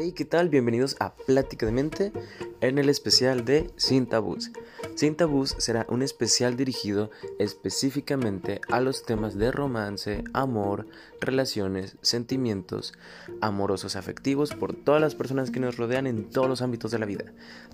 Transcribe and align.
Hey, 0.00 0.12
¿qué 0.12 0.24
tal? 0.24 0.48
Bienvenidos 0.48 0.94
a 1.00 1.16
Plática 1.16 1.66
de 1.66 1.72
Mente 1.72 2.12
en 2.60 2.78
el 2.78 2.88
especial 2.88 3.44
de 3.44 3.68
Sin 3.74 4.06
Tabús. 4.06 4.52
Sin 4.98 5.14
Tabús 5.14 5.54
será 5.58 5.86
un 5.90 6.02
especial 6.02 6.56
dirigido 6.56 7.12
específicamente 7.38 8.60
a 8.68 8.80
los 8.80 9.04
temas 9.04 9.38
de 9.38 9.52
romance, 9.52 10.24
amor, 10.32 10.88
relaciones, 11.20 11.96
sentimientos 12.02 12.94
amorosos 13.40 13.94
afectivos 13.94 14.56
por 14.56 14.74
todas 14.74 15.00
las 15.00 15.14
personas 15.14 15.52
que 15.52 15.60
nos 15.60 15.76
rodean 15.76 16.08
en 16.08 16.28
todos 16.28 16.48
los 16.48 16.62
ámbitos 16.62 16.90
de 16.90 16.98
la 16.98 17.06
vida. 17.06 17.26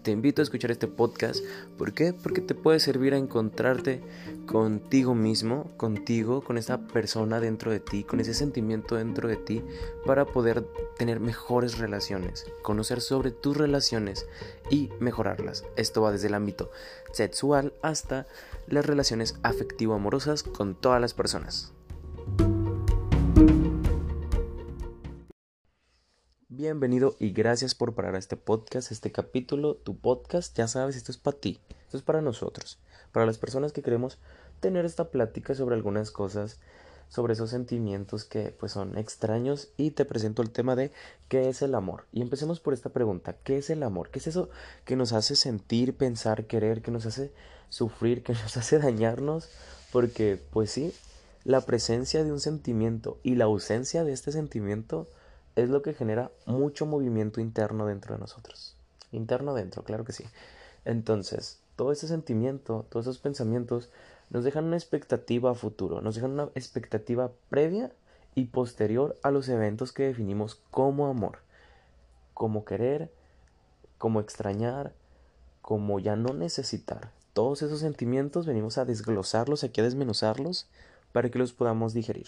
Te 0.03 0.11
invito 0.11 0.43
a 0.43 0.45
escuchar 0.45 0.71
este 0.71 0.87
podcast. 0.87 1.43
¿Por 1.79 1.95
qué? 1.95 2.13
Porque 2.13 2.43
te 2.43 2.55
puede 2.55 2.79
servir 2.79 3.15
a 3.15 3.17
encontrarte 3.17 4.03
contigo 4.45 5.15
mismo, 5.15 5.75
contigo, 5.79 6.45
con 6.45 6.59
esa 6.59 6.87
persona 6.89 7.41
dentro 7.41 7.71
de 7.71 7.81
ti, 7.81 8.05
con 8.05 8.21
ese 8.21 8.35
sentimiento 8.35 8.97
dentro 8.97 9.31
de 9.31 9.37
ti 9.37 9.65
para 10.05 10.27
poder 10.27 10.67
tener 10.99 11.21
mejores 11.21 11.79
relaciones 11.79 12.45
conocer 12.63 13.01
sobre 13.01 13.31
tus 13.31 13.57
relaciones 13.57 14.27
y 14.71 14.91
mejorarlas. 14.99 15.65
Esto 15.77 16.03
va 16.03 16.13
desde 16.13 16.27
el 16.27 16.35
ámbito 16.35 16.71
sexual 17.15 17.73
hasta 17.83 18.27
las 18.67 18.85
relaciones 18.85 19.37
afectivo-amorosas 19.43 20.43
con 20.43 20.75
todas 20.75 21.01
las 21.01 21.15
personas. 21.15 21.73
Bienvenido 26.49 27.17
y 27.19 27.33
gracias 27.33 27.75
por 27.75 27.95
parar 27.95 28.15
a 28.15 28.19
este 28.19 28.37
podcast, 28.37 28.93
este 28.93 29.11
capítulo, 29.11 29.75
tu 29.75 29.99
podcast. 29.99 30.57
Ya 30.57 30.69
sabes, 30.69 30.97
esto 30.97 31.11
es 31.11 31.19
para 31.19 31.39
ti, 31.39 31.61
esto 31.85 31.97
es 31.97 32.03
para 32.03 32.21
nosotros, 32.21 32.79
para 33.13 33.27
las 33.27 33.39
personas 33.39 33.73
que 33.73 33.83
queremos 33.83 34.19
tener 34.61 34.85
esta 34.85 35.11
plática 35.11 35.55
sobre 35.55 35.75
algunas 35.75 36.11
cosas 36.11 36.61
sobre 37.15 37.35
esos 37.35 37.51
sentimientos 37.51 38.25
que 38.25 38.53
pues 38.59 38.73
son 38.73 38.99
extraños 38.99 39.69
y 39.77 39.93
te 39.93 40.05
presento 40.05 40.43
el 40.43 40.51
tema 40.51 40.75
de 40.75 40.91
qué 41.29 41.49
es 41.49 41.63
el 41.63 41.77
amor. 41.77 42.07
Y 42.13 42.23
empecemos 42.23 42.59
por 42.59 42.75
esta 42.75 42.89
pregunta, 42.89 43.37
¿qué 43.45 43.59
es 43.59 43.71
el 43.71 43.85
amor? 43.85 44.11
¿Qué 44.11 44.19
es 44.19 44.27
eso 44.27 44.49
que 44.85 44.97
nos 44.97 45.13
hace 45.13 45.37
sentir, 45.37 45.97
pensar, 45.97 46.47
querer, 46.47 46.83
que 46.83 46.91
nos 46.91 47.07
hace 47.07 47.31
sufrir, 47.69 48.25
que 48.25 48.33
nos 48.33 48.57
hace 48.57 48.81
dañarnos? 48.81 49.49
Porque 49.93 50.43
pues 50.51 50.73
sí, 50.73 50.93
la 51.45 51.61
presencia 51.61 52.25
de 52.25 52.33
un 52.33 52.41
sentimiento 52.41 53.21
y 53.23 53.37
la 53.37 53.45
ausencia 53.45 54.03
de 54.03 54.13
este 54.13 54.33
sentimiento 54.33 55.07
es 55.55 55.69
lo 55.69 55.83
que 55.83 55.95
genera 55.95 56.33
mucho 56.47 56.85
movimiento 56.85 57.41
interno 57.41 57.87
dentro 57.87 58.15
de 58.15 58.21
nosotros. 58.21 58.75
Interno 59.13 59.55
dentro, 59.55 59.85
claro 59.85 60.05
que 60.05 60.13
sí. 60.13 60.25
Entonces, 60.85 61.61
todo 61.77 61.93
ese 61.93 62.09
sentimiento, 62.09 62.87
todos 62.89 63.07
esos 63.07 63.19
pensamientos 63.19 63.91
nos 64.35 64.43
dejan 64.43 64.65
una 64.65 64.77
expectativa 64.77 65.53
a 65.53 65.55
futuro, 65.55 66.01
nos 66.01 66.17
dejan 66.17 66.33
una 66.33 66.51
expectativa 66.57 67.31
previa 67.51 67.93
y 68.35 68.47
posterior 68.47 69.17
a 69.23 69.31
los 69.31 69.49
eventos 69.49 69.93
que 69.93 70.03
definimos 70.03 70.57
como 70.73 71.07
amor, 71.07 71.39
como 72.35 72.65
querer, 72.65 73.13
como 73.97 74.19
extrañar, 74.19 74.93
como 75.63 76.01
ya 76.01 76.17
no 76.17 76.35
necesitar. 76.35 77.13
Todos 77.33 77.63
esos 77.63 77.79
sentimientos 77.79 78.45
venimos 78.45 78.77
a 78.77 78.85
desglosarlos, 78.85 79.63
aquí 79.63 79.81
a 79.81 79.85
desmenuzarlos 79.85 80.67
para 81.13 81.31
que 81.31 81.39
los 81.39 81.53
podamos 81.53 81.95
digerir. 81.95 82.27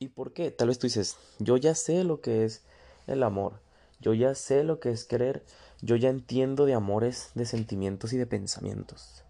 ¿Y 0.00 0.08
por 0.08 0.32
qué? 0.32 0.50
Tal 0.50 0.66
vez 0.66 0.80
tú 0.80 0.88
dices, 0.88 1.18
yo 1.38 1.56
ya 1.56 1.76
sé 1.76 2.02
lo 2.02 2.20
que 2.20 2.44
es 2.44 2.64
el 3.06 3.22
amor, 3.22 3.60
yo 4.00 4.12
ya 4.12 4.34
sé 4.34 4.64
lo 4.64 4.80
que 4.80 4.90
es 4.90 5.04
querer, 5.04 5.44
yo 5.82 5.94
ya 5.94 6.08
entiendo 6.08 6.66
de 6.66 6.74
amores, 6.74 7.30
de 7.36 7.46
sentimientos 7.46 8.12
y 8.12 8.18
de 8.18 8.26
pensamientos. 8.26 9.22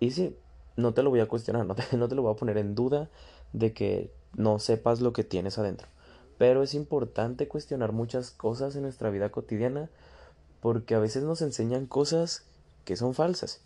Y 0.00 0.10
sí, 0.10 0.36
no 0.76 0.94
te 0.94 1.02
lo 1.02 1.10
voy 1.10 1.20
a 1.20 1.26
cuestionar, 1.26 1.66
no 1.66 1.74
te, 1.74 1.96
no 1.96 2.08
te 2.08 2.14
lo 2.14 2.22
voy 2.22 2.32
a 2.32 2.36
poner 2.36 2.58
en 2.58 2.74
duda 2.74 3.10
de 3.52 3.72
que 3.72 4.12
no 4.34 4.58
sepas 4.58 5.00
lo 5.00 5.12
que 5.12 5.24
tienes 5.24 5.58
adentro. 5.58 5.88
Pero 6.38 6.62
es 6.62 6.74
importante 6.74 7.48
cuestionar 7.48 7.92
muchas 7.92 8.30
cosas 8.30 8.74
en 8.74 8.82
nuestra 8.82 9.10
vida 9.10 9.30
cotidiana 9.30 9.90
porque 10.60 10.94
a 10.94 10.98
veces 10.98 11.24
nos 11.24 11.42
enseñan 11.42 11.86
cosas 11.86 12.44
que 12.84 12.96
son 12.96 13.14
falsas. 13.14 13.60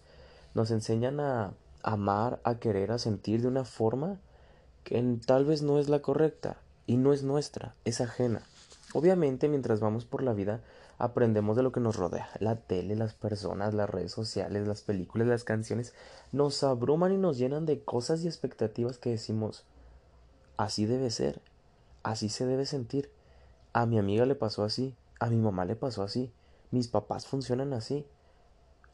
Nos 0.54 0.70
enseñan 0.70 1.20
a 1.20 1.52
amar, 1.82 2.40
a 2.42 2.58
querer, 2.58 2.90
a 2.90 2.98
sentir 2.98 3.42
de 3.42 3.48
una 3.48 3.64
forma 3.64 4.18
que 4.84 5.02
tal 5.24 5.44
vez 5.44 5.62
no 5.62 5.78
es 5.78 5.88
la 5.88 6.00
correcta 6.00 6.58
y 6.86 6.96
no 6.96 7.12
es 7.12 7.22
nuestra, 7.22 7.74
es 7.84 8.00
ajena. 8.00 8.42
Obviamente 8.92 9.48
mientras 9.48 9.80
vamos 9.80 10.04
por 10.04 10.22
la 10.22 10.32
vida 10.32 10.60
aprendemos 10.98 11.56
de 11.56 11.62
lo 11.62 11.72
que 11.72 11.80
nos 11.80 11.96
rodea. 11.96 12.30
La 12.40 12.56
tele, 12.56 12.96
las 12.96 13.14
personas, 13.14 13.74
las 13.74 13.88
redes 13.90 14.12
sociales, 14.12 14.66
las 14.66 14.82
películas, 14.82 15.28
las 15.28 15.44
canciones 15.44 15.94
nos 16.32 16.62
abruman 16.62 17.12
y 17.12 17.18
nos 17.18 17.38
llenan 17.38 17.66
de 17.66 17.82
cosas 17.82 18.22
y 18.22 18.28
expectativas 18.28 18.98
que 18.98 19.10
decimos, 19.10 19.64
así 20.56 20.86
debe 20.86 21.10
ser, 21.10 21.40
así 22.02 22.28
se 22.28 22.46
debe 22.46 22.66
sentir. 22.66 23.10
A 23.72 23.86
mi 23.86 23.98
amiga 23.98 24.24
le 24.24 24.34
pasó 24.34 24.64
así, 24.64 24.94
a 25.20 25.28
mi 25.28 25.36
mamá 25.36 25.64
le 25.64 25.76
pasó 25.76 26.02
así, 26.02 26.32
mis 26.70 26.88
papás 26.88 27.26
funcionan 27.26 27.72
así. 27.72 28.06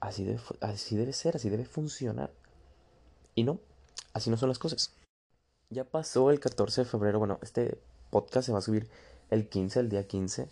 Así 0.00 0.24
debe, 0.24 0.40
así 0.60 0.96
debe 0.96 1.12
ser, 1.12 1.36
así 1.36 1.48
debe 1.48 1.64
funcionar. 1.64 2.32
Y 3.36 3.44
no, 3.44 3.60
así 4.12 4.30
no 4.30 4.36
son 4.36 4.48
las 4.48 4.58
cosas. 4.58 4.92
Ya 5.70 5.84
pasó 5.84 6.32
el 6.32 6.40
14 6.40 6.80
de 6.82 6.84
febrero, 6.84 7.20
bueno, 7.20 7.38
este 7.40 7.78
podcast 8.10 8.46
se 8.46 8.52
va 8.52 8.58
a 8.58 8.62
subir 8.62 8.90
el 9.30 9.48
15, 9.48 9.78
el 9.78 9.88
día 9.88 10.06
15 10.06 10.48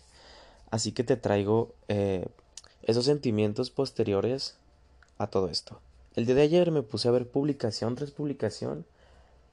Así 0.71 0.93
que 0.93 1.03
te 1.03 1.17
traigo 1.17 1.75
eh, 1.89 2.27
esos 2.81 3.05
sentimientos 3.05 3.69
posteriores 3.69 4.55
a 5.17 5.27
todo 5.27 5.49
esto. 5.49 5.79
El 6.15 6.25
día 6.25 6.35
de 6.35 6.41
ayer 6.41 6.71
me 6.71 6.81
puse 6.81 7.09
a 7.09 7.11
ver 7.11 7.29
publicación 7.29 7.95
tras 7.95 8.11
publicación 8.11 8.85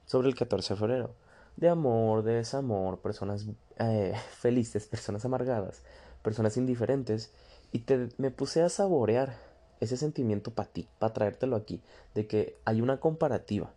sobre 0.05 0.29
el 0.29 0.35
14 0.35 0.73
de 0.73 0.79
febrero. 0.79 1.11
De 1.57 1.67
amor, 1.67 2.23
de 2.23 2.35
desamor, 2.35 2.99
personas 2.99 3.45
eh, 3.79 4.13
felices, 4.39 4.87
personas 4.87 5.25
amargadas, 5.25 5.81
personas 6.23 6.55
indiferentes. 6.55 7.31
Y 7.73 7.79
te, 7.79 8.09
me 8.17 8.31
puse 8.31 8.61
a 8.61 8.69
saborear 8.69 9.37
ese 9.81 9.97
sentimiento 9.97 10.51
para 10.51 10.69
ti, 10.69 10.87
para 10.99 11.13
traértelo 11.13 11.57
aquí, 11.57 11.81
de 12.15 12.27
que 12.27 12.55
hay 12.63 12.81
una 12.81 12.99
comparativa. 12.99 13.71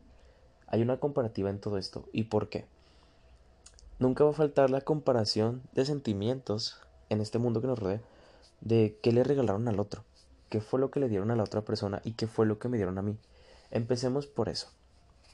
Hay 0.69 0.81
una 0.81 0.99
comparativa 0.99 1.51
en 1.51 1.59
todo 1.59 1.77
esto. 1.77 2.09
¿Y 2.13 2.25
por 2.25 2.49
qué? 2.49 2.67
Nunca 3.99 4.25
va 4.25 4.31
a 4.31 4.35
faltar 4.35 4.71
la 4.71 4.81
comparación 4.81 5.63
de 5.73 5.85
sentimientos 5.85 6.81
en 7.13 7.21
este 7.21 7.39
mundo 7.39 7.61
que 7.61 7.67
nos 7.67 7.79
rodea 7.79 8.01
de 8.63 8.99
qué 9.03 9.13
le 9.13 9.23
regalaron 9.23 9.69
al 9.69 9.79
otro, 9.79 10.03
qué 10.49 10.61
fue 10.61 10.81
lo 10.81 10.91
que 10.91 11.01
le 11.01 11.09
dieron 11.09 11.31
a 11.31 11.37
la 11.37 11.43
otra 11.43 11.61
persona 11.61 12.01
y 12.05 12.13
qué 12.13 12.27
fue 12.27 12.47
lo 12.47 12.59
que 12.59 12.69
me 12.69 12.79
dieron 12.79 12.99
a 12.99 13.03
mí. 13.03 13.17
Empecemos 13.71 14.27
por 14.27 14.49
eso. 14.49 14.69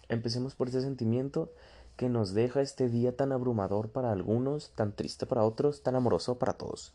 Empecemos 0.09 0.55
por 0.55 0.69
ese 0.69 0.81
sentimiento 0.81 1.51
que 1.97 2.09
nos 2.09 2.35
deja 2.35 2.63
este 2.63 2.89
día 2.89 3.17
tan 3.17 3.33
abrumador 3.33 3.91
para 3.91 4.13
algunos, 4.13 4.71
tan 4.75 4.93
triste 4.93 5.27
para 5.27 5.45
otros, 5.45 5.83
tan 5.83 5.95
amoroso 5.95 6.39
para 6.39 6.55
todos. 6.55 6.93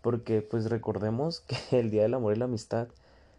Porque 0.00 0.40
pues 0.42 0.70
recordemos 0.70 1.40
que 1.70 1.78
el 1.78 1.90
Día 1.90 2.02
del 2.02 2.14
Amor 2.14 2.34
y 2.34 2.38
la 2.38 2.46
Amistad 2.46 2.88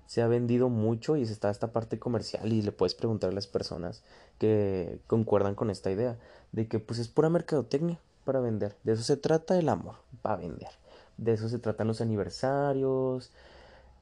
se 0.05 0.21
ha 0.21 0.27
vendido 0.27 0.69
mucho 0.69 1.15
y 1.15 1.23
está 1.23 1.49
esta 1.49 1.71
parte 1.71 1.97
comercial 1.97 2.51
y 2.51 2.61
le 2.61 2.71
puedes 2.71 2.93
preguntar 2.93 3.31
a 3.31 3.33
las 3.33 3.47
personas 3.47 4.03
que 4.37 4.99
concuerdan 5.07 5.55
con 5.55 5.69
esta 5.69 5.89
idea 5.89 6.19
de 6.51 6.67
que 6.67 6.79
pues 6.79 6.99
es 6.99 7.07
pura 7.07 7.29
mercadotecnia, 7.29 7.99
para 8.23 8.39
vender. 8.39 8.75
De 8.83 8.93
eso 8.93 9.03
se 9.03 9.17
trata 9.17 9.57
el 9.57 9.69
amor, 9.69 9.95
para 10.23 10.37
vender. 10.37 10.71
De 11.17 11.33
eso 11.33 11.47
se 11.47 11.59
tratan 11.59 11.87
los 11.87 12.01
aniversarios, 12.01 13.31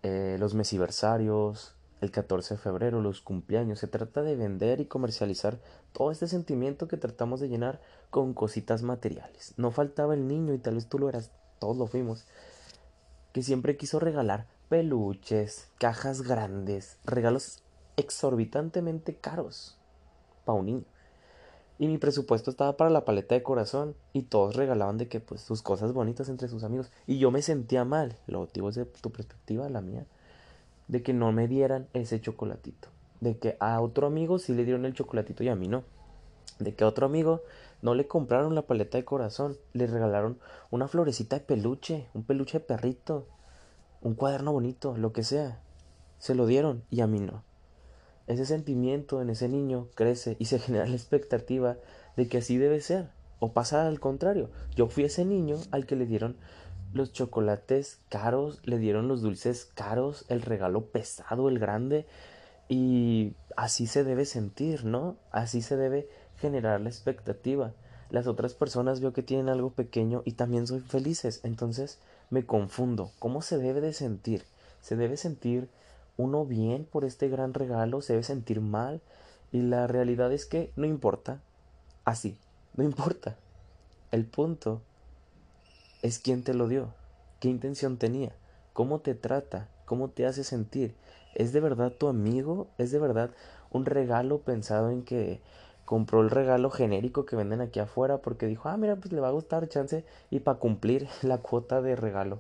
eh, 0.03 0.37
los 0.39 0.53
mesiversarios, 0.53 1.75
el 1.99 2.11
14 2.11 2.53
de 2.53 2.59
febrero, 2.59 3.01
los 3.01 3.21
cumpleaños. 3.21 3.79
Se 3.79 3.87
trata 3.87 4.21
de 4.21 4.37
vender 4.37 4.79
y 4.79 4.85
comercializar 4.85 5.59
todo 5.91 6.11
este 6.11 6.27
sentimiento 6.27 6.87
que 6.87 6.95
tratamos 6.95 7.41
de 7.41 7.49
llenar 7.49 7.81
con 8.09 8.33
cositas 8.33 8.81
materiales. 8.81 9.53
No 9.57 9.71
faltaba 9.71 10.13
el 10.13 10.27
niño, 10.27 10.53
y 10.53 10.57
tal 10.57 10.75
vez 10.75 10.87
tú 10.87 10.97
lo 10.97 11.09
eras, 11.09 11.31
todos 11.59 11.75
lo 11.75 11.87
fuimos, 11.87 12.25
que 13.33 13.43
siempre 13.43 13.75
quiso 13.75 13.99
regalar 13.99 14.47
peluches, 14.69 15.67
cajas 15.77 16.21
grandes, 16.21 16.97
regalos 17.03 17.61
exorbitantemente 17.97 19.15
caros 19.15 19.77
para 20.45 20.57
un 20.57 20.65
niño. 20.65 20.85
Y 21.81 21.87
mi 21.87 21.97
presupuesto 21.97 22.51
estaba 22.51 22.77
para 22.77 22.91
la 22.91 23.05
paleta 23.05 23.33
de 23.33 23.41
corazón 23.41 23.95
y 24.13 24.21
todos 24.21 24.55
regalaban 24.55 24.99
de 24.99 25.07
que 25.07 25.19
pues 25.19 25.41
sus 25.41 25.63
cosas 25.63 25.93
bonitas 25.93 26.29
entre 26.29 26.47
sus 26.47 26.63
amigos. 26.63 26.91
Y 27.07 27.17
yo 27.17 27.31
me 27.31 27.41
sentía 27.41 27.85
mal, 27.85 28.17
lo 28.27 28.47
digo 28.53 28.67
desde 28.67 28.85
tu 28.85 29.11
perspectiva, 29.11 29.67
la 29.67 29.81
mía, 29.81 30.05
de 30.87 31.01
que 31.01 31.11
no 31.11 31.31
me 31.31 31.47
dieran 31.47 31.87
ese 31.93 32.21
chocolatito. 32.21 32.89
De 33.19 33.39
que 33.39 33.57
a 33.59 33.81
otro 33.81 34.05
amigo 34.05 34.37
sí 34.37 34.53
le 34.53 34.63
dieron 34.63 34.85
el 34.85 34.93
chocolatito 34.93 35.43
y 35.43 35.47
a 35.47 35.55
mí 35.55 35.67
no. 35.67 35.81
De 36.59 36.75
que 36.75 36.83
a 36.83 36.87
otro 36.87 37.07
amigo 37.07 37.41
no 37.81 37.95
le 37.95 38.05
compraron 38.05 38.53
la 38.53 38.67
paleta 38.67 38.99
de 38.99 39.05
corazón, 39.05 39.57
le 39.73 39.87
regalaron 39.87 40.37
una 40.69 40.87
florecita 40.87 41.39
de 41.39 41.45
peluche, 41.45 42.05
un 42.13 42.21
peluche 42.21 42.59
de 42.59 42.65
perrito, 42.65 43.25
un 44.03 44.13
cuaderno 44.13 44.53
bonito, 44.53 44.95
lo 44.97 45.13
que 45.13 45.23
sea. 45.23 45.59
Se 46.19 46.35
lo 46.35 46.45
dieron 46.45 46.83
y 46.91 47.01
a 47.01 47.07
mí 47.07 47.19
no 47.19 47.41
ese 48.31 48.45
sentimiento 48.45 49.21
en 49.21 49.29
ese 49.29 49.47
niño 49.47 49.87
crece 49.95 50.35
y 50.39 50.45
se 50.45 50.59
genera 50.59 50.85
la 50.85 50.95
expectativa 50.95 51.77
de 52.15 52.27
que 52.27 52.39
así 52.39 52.57
debe 52.57 52.81
ser. 52.81 53.09
O 53.39 53.53
pasa 53.53 53.87
al 53.87 53.99
contrario. 53.99 54.49
Yo 54.75 54.87
fui 54.87 55.03
ese 55.03 55.25
niño 55.25 55.57
al 55.71 55.85
que 55.85 55.95
le 55.95 56.05
dieron 56.05 56.37
los 56.93 57.11
chocolates 57.13 57.99
caros, 58.09 58.59
le 58.63 58.77
dieron 58.77 59.07
los 59.07 59.21
dulces 59.21 59.65
caros, 59.65 60.25
el 60.29 60.41
regalo 60.41 60.85
pesado, 60.85 61.49
el 61.49 61.57
grande. 61.57 62.05
Y 62.69 63.33
así 63.55 63.87
se 63.87 64.03
debe 64.03 64.25
sentir, 64.25 64.85
¿no? 64.85 65.17
Así 65.31 65.61
se 65.61 65.75
debe 65.75 66.07
generar 66.37 66.81
la 66.81 66.89
expectativa. 66.89 67.73
las 68.09 68.27
otras 68.27 68.53
personas 68.53 68.99
veo 68.99 69.13
que 69.13 69.23
tienen 69.23 69.47
algo 69.47 69.69
pequeño 69.69 70.21
y 70.25 70.33
también 70.33 70.67
soy 70.67 70.81
felices. 70.81 71.39
Entonces 71.43 71.99
me 72.29 72.45
confundo. 72.45 73.11
¿Cómo 73.19 73.41
se 73.41 73.57
debe 73.57 73.81
de 73.81 73.93
sentir? 73.93 74.43
¿Se 74.81 74.95
debe 74.97 75.15
sentir 75.15 75.69
uno 76.21 76.45
bien 76.45 76.85
por 76.85 77.05
este 77.05 77.29
gran 77.29 77.53
regalo? 77.53 78.01
¿Se 78.01 78.13
debe 78.13 78.23
sentir 78.23 78.61
mal? 78.61 79.01
Y 79.51 79.61
la 79.61 79.87
realidad 79.87 80.31
es 80.31 80.45
que 80.45 80.71
no 80.75 80.85
importa. 80.85 81.41
Así, 82.05 82.37
no 82.75 82.83
importa. 82.83 83.35
El 84.11 84.25
punto 84.25 84.81
es 86.01 86.19
quién 86.19 86.43
te 86.43 86.53
lo 86.53 86.67
dio, 86.67 86.93
qué 87.39 87.47
intención 87.49 87.97
tenía, 87.97 88.33
cómo 88.73 88.99
te 88.99 89.15
trata, 89.15 89.67
cómo 89.85 90.09
te 90.09 90.25
hace 90.25 90.43
sentir. 90.43 90.95
¿Es 91.35 91.53
de 91.53 91.59
verdad 91.59 91.91
tu 91.91 92.07
amigo? 92.07 92.67
¿Es 92.77 92.91
de 92.91 92.99
verdad 92.99 93.31
un 93.71 93.85
regalo 93.85 94.39
pensado 94.39 94.89
en 94.89 95.03
que 95.03 95.41
compró 95.85 96.21
el 96.21 96.29
regalo 96.29 96.69
genérico 96.69 97.25
que 97.25 97.35
venden 97.35 97.61
aquí 97.61 97.79
afuera 97.79 98.19
porque 98.19 98.47
dijo, 98.47 98.69
ah, 98.69 98.77
mira, 98.77 98.95
pues 98.95 99.11
le 99.11 99.21
va 99.21 99.27
a 99.27 99.31
gustar 99.31 99.67
chance 99.67 100.05
y 100.29 100.39
para 100.39 100.59
cumplir 100.59 101.07
la 101.21 101.37
cuota 101.37 101.81
de 101.81 101.95
regalo. 101.95 102.39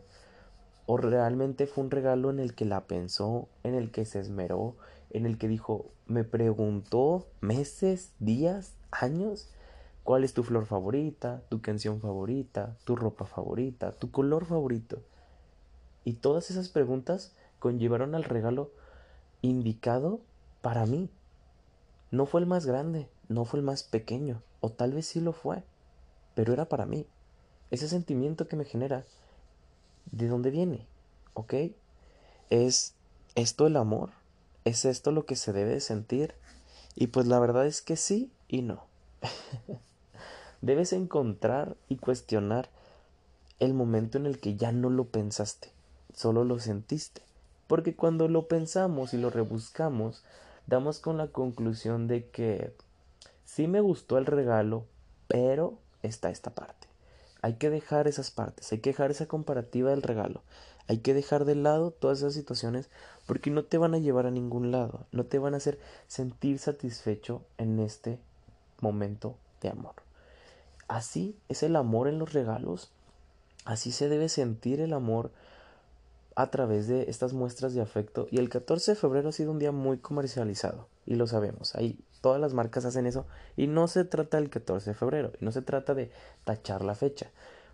O 0.85 0.97
realmente 0.97 1.67
fue 1.67 1.83
un 1.83 1.91
regalo 1.91 2.29
en 2.29 2.39
el 2.39 2.55
que 2.55 2.65
la 2.65 2.81
pensó, 2.81 3.47
en 3.63 3.75
el 3.75 3.91
que 3.91 4.05
se 4.05 4.19
esmeró, 4.19 4.75
en 5.11 5.25
el 5.25 5.37
que 5.37 5.47
dijo, 5.47 5.85
me 6.07 6.23
preguntó 6.23 7.27
meses, 7.41 8.13
días, 8.19 8.73
años, 8.91 9.49
cuál 10.03 10.23
es 10.23 10.33
tu 10.33 10.43
flor 10.43 10.65
favorita, 10.65 11.43
tu 11.49 11.61
canción 11.61 12.01
favorita, 12.01 12.77
tu 12.83 12.95
ropa 12.95 13.25
favorita, 13.25 13.91
tu 13.91 14.11
color 14.11 14.45
favorito. 14.45 15.01
Y 16.03 16.13
todas 16.13 16.49
esas 16.49 16.69
preguntas 16.69 17.33
conllevaron 17.59 18.15
al 18.15 18.23
regalo 18.23 18.71
indicado 19.41 20.19
para 20.61 20.85
mí. 20.85 21.09
No 22.09 22.25
fue 22.25 22.41
el 22.41 22.47
más 22.47 22.65
grande, 22.65 23.07
no 23.29 23.45
fue 23.45 23.59
el 23.59 23.65
más 23.65 23.83
pequeño, 23.83 24.41
o 24.59 24.71
tal 24.71 24.93
vez 24.93 25.05
sí 25.07 25.21
lo 25.21 25.33
fue, 25.33 25.63
pero 26.35 26.53
era 26.53 26.65
para 26.65 26.85
mí. 26.85 27.05
Ese 27.69 27.87
sentimiento 27.87 28.47
que 28.47 28.55
me 28.55 28.65
genera, 28.65 29.05
¿de 30.11 30.27
dónde 30.27 30.51
viene? 30.51 30.85
¿Ok? 31.33 31.53
¿Es 32.49 32.93
esto 33.35 33.67
el 33.67 33.77
amor? 33.77 34.09
¿Es 34.65 34.85
esto 34.85 35.11
lo 35.11 35.25
que 35.25 35.35
se 35.35 35.53
debe 35.53 35.79
sentir? 35.79 36.35
Y 36.95 37.07
pues 37.07 37.27
la 37.27 37.39
verdad 37.39 37.65
es 37.65 37.81
que 37.81 37.95
sí 37.95 38.31
y 38.47 38.61
no. 38.61 38.83
Debes 40.61 40.93
encontrar 40.93 41.75
y 41.89 41.95
cuestionar 41.95 42.69
el 43.59 43.73
momento 43.73 44.17
en 44.17 44.25
el 44.25 44.39
que 44.39 44.55
ya 44.55 44.71
no 44.71 44.89
lo 44.89 45.05
pensaste, 45.05 45.71
solo 46.13 46.43
lo 46.43 46.59
sentiste. 46.59 47.21
Porque 47.67 47.95
cuando 47.95 48.27
lo 48.27 48.47
pensamos 48.47 49.13
y 49.13 49.17
lo 49.17 49.29
rebuscamos, 49.29 50.23
damos 50.67 50.99
con 50.99 51.17
la 51.17 51.27
conclusión 51.27 52.07
de 52.07 52.27
que 52.27 52.73
sí 53.45 53.67
me 53.67 53.79
gustó 53.79 54.17
el 54.17 54.25
regalo, 54.25 54.85
pero 55.27 55.77
está 56.03 56.29
esta 56.29 56.51
parte. 56.51 56.90
Hay 57.41 57.55
que 57.55 57.69
dejar 57.69 58.07
esas 58.07 58.31
partes, 58.31 58.71
hay 58.71 58.79
que 58.79 58.91
dejar 58.91 59.11
esa 59.11 59.27
comparativa 59.27 59.89
del 59.89 60.03
regalo, 60.03 60.41
hay 60.87 60.99
que 60.99 61.13
dejar 61.13 61.45
de 61.45 61.55
lado 61.55 61.91
todas 61.91 62.19
esas 62.19 62.33
situaciones 62.33 62.89
porque 63.25 63.49
no 63.49 63.63
te 63.63 63.77
van 63.77 63.93
a 63.93 63.99
llevar 63.99 64.25
a 64.25 64.31
ningún 64.31 64.71
lado, 64.71 65.05
no 65.11 65.25
te 65.25 65.39
van 65.39 65.53
a 65.53 65.57
hacer 65.57 65.79
sentir 66.07 66.59
satisfecho 66.59 67.41
en 67.57 67.79
este 67.79 68.19
momento 68.79 69.35
de 69.61 69.69
amor. 69.69 69.95
Así 70.87 71.35
es 71.49 71.63
el 71.63 71.75
amor 71.75 72.07
en 72.07 72.19
los 72.19 72.33
regalos, 72.33 72.91
así 73.65 73.91
se 73.91 74.09
debe 74.09 74.27
sentir 74.27 74.81
el 74.81 74.93
amor 74.93 75.31
a 76.35 76.51
través 76.51 76.87
de 76.87 77.09
estas 77.09 77.33
muestras 77.33 77.73
de 77.73 77.81
afecto 77.81 78.27
y 78.31 78.39
el 78.39 78.49
14 78.49 78.91
de 78.91 78.95
febrero 78.95 79.29
ha 79.29 79.33
sido 79.33 79.51
un 79.51 79.59
día 79.59 79.71
muy 79.71 79.97
comercializado 79.97 80.87
y 81.05 81.15
lo 81.15 81.27
sabemos, 81.27 81.75
ahí 81.75 81.97
todas 82.21 82.39
las 82.39 82.53
marcas 82.53 82.85
hacen 82.85 83.05
eso 83.05 83.25
y 83.57 83.67
no 83.67 83.87
se 83.87 84.05
trata 84.05 84.37
del 84.37 84.49
14 84.49 84.91
de 84.91 84.93
febrero 84.95 85.31
y 85.39 85.45
no 85.45 85.51
se 85.51 85.61
trata 85.61 85.93
de 85.93 86.11
tachar 86.43 86.83
la 86.83 86.95
fecha, 86.95 87.29